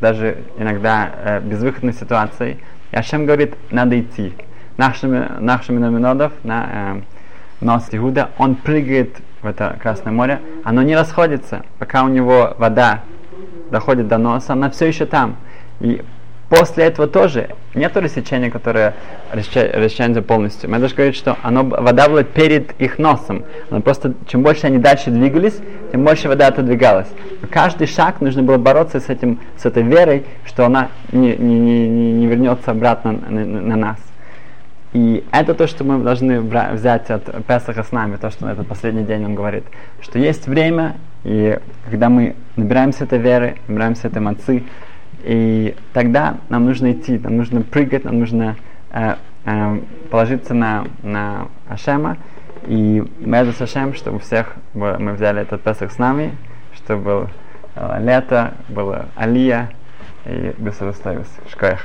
даже 0.00 0.38
иногда 0.58 1.10
э, 1.14 1.40
безвыходной 1.40 1.92
ситуацией, 1.92 2.58
и 2.92 2.96
Ашем 2.96 3.26
говорит, 3.26 3.54
надо 3.70 3.98
идти. 3.98 4.34
Нашими, 4.76 5.40
нашими 5.40 5.78
номинодов 5.78 6.32
на 6.42 6.66
э, 6.70 7.00
нос 7.60 7.88
Иуда, 7.92 8.30
он 8.36 8.56
прыгает 8.56 9.16
в 9.40 9.46
это 9.46 9.78
Красное 9.80 10.12
море, 10.12 10.40
оно 10.64 10.82
не 10.82 10.94
расходится, 10.94 11.64
пока 11.78 12.04
у 12.04 12.08
него 12.08 12.54
вода 12.58 13.02
доходит 13.70 14.08
до 14.08 14.18
носа, 14.18 14.52
она 14.52 14.70
все 14.70 14.86
еще 14.86 15.06
там. 15.06 15.36
И 15.80 16.02
После 16.48 16.84
этого 16.84 17.08
тоже 17.08 17.50
нет 17.74 17.96
рассечения, 17.96 18.50
которое 18.50 18.94
расчищается 19.32 20.22
полностью. 20.22 20.70
Мы 20.70 20.78
даже 20.78 20.94
говорим, 20.94 21.14
что 21.14 21.36
оно, 21.42 21.64
вода 21.64 22.08
была 22.08 22.22
перед 22.22 22.80
их 22.80 22.98
носом. 22.98 23.44
Но 23.70 23.80
просто 23.80 24.14
чем 24.28 24.42
больше 24.42 24.66
они 24.66 24.78
дальше 24.78 25.10
двигались, 25.10 25.58
тем 25.90 26.04
больше 26.04 26.28
вода 26.28 26.46
отодвигалась. 26.46 27.08
Каждый 27.50 27.88
шаг 27.88 28.20
нужно 28.20 28.44
было 28.44 28.58
бороться 28.58 29.00
с, 29.00 29.08
этим, 29.08 29.40
с 29.56 29.66
этой 29.66 29.82
верой, 29.82 30.24
что 30.44 30.64
она 30.64 30.90
не, 31.10 31.34
не, 31.36 31.58
не, 31.58 32.12
не 32.12 32.26
вернется 32.26 32.70
обратно 32.70 33.12
на, 33.12 33.44
на, 33.44 33.60
на 33.60 33.76
нас. 33.76 33.98
И 34.92 35.24
это 35.32 35.52
то, 35.52 35.66
что 35.66 35.82
мы 35.82 36.02
должны 36.02 36.40
взять 36.40 37.10
от 37.10 37.44
Песаха 37.44 37.82
с 37.82 37.90
нами, 37.90 38.16
то, 38.16 38.30
что 38.30 38.46
на 38.46 38.52
этот 38.52 38.68
последний 38.68 39.02
день 39.02 39.24
он 39.24 39.34
говорит, 39.34 39.64
что 40.00 40.18
есть 40.18 40.46
время, 40.46 40.96
и 41.24 41.58
когда 41.90 42.08
мы 42.08 42.36
набираемся 42.54 43.04
этой 43.04 43.18
веры, 43.18 43.56
набираемся 43.66 44.06
этой 44.06 44.22
мацы, 44.22 44.62
и 45.26 45.74
тогда 45.92 46.36
нам 46.48 46.66
нужно 46.66 46.92
идти, 46.92 47.18
нам 47.18 47.36
нужно 47.36 47.62
прыгать, 47.62 48.04
нам 48.04 48.20
нужно 48.20 48.54
э, 48.92 49.16
э, 49.44 49.80
положиться 50.08 50.54
на, 50.54 50.86
на 51.02 51.48
Ашема. 51.68 52.16
И 52.66 53.04
мы 53.18 53.52
с 53.52 53.60
Ашем, 53.60 53.94
чтобы 53.94 54.20
всех 54.20 54.54
мы 54.72 55.12
взяли 55.12 55.42
этот 55.42 55.62
Песах 55.62 55.90
с 55.90 55.98
нами, 55.98 56.32
чтобы 56.76 57.02
было 57.02 57.30
э, 57.74 57.98
лето, 58.02 58.54
было 58.68 59.06
Алия 59.16 59.70
и 60.26 60.54
Бесарустаюс. 60.58 61.26
Шкоях. 61.50 61.84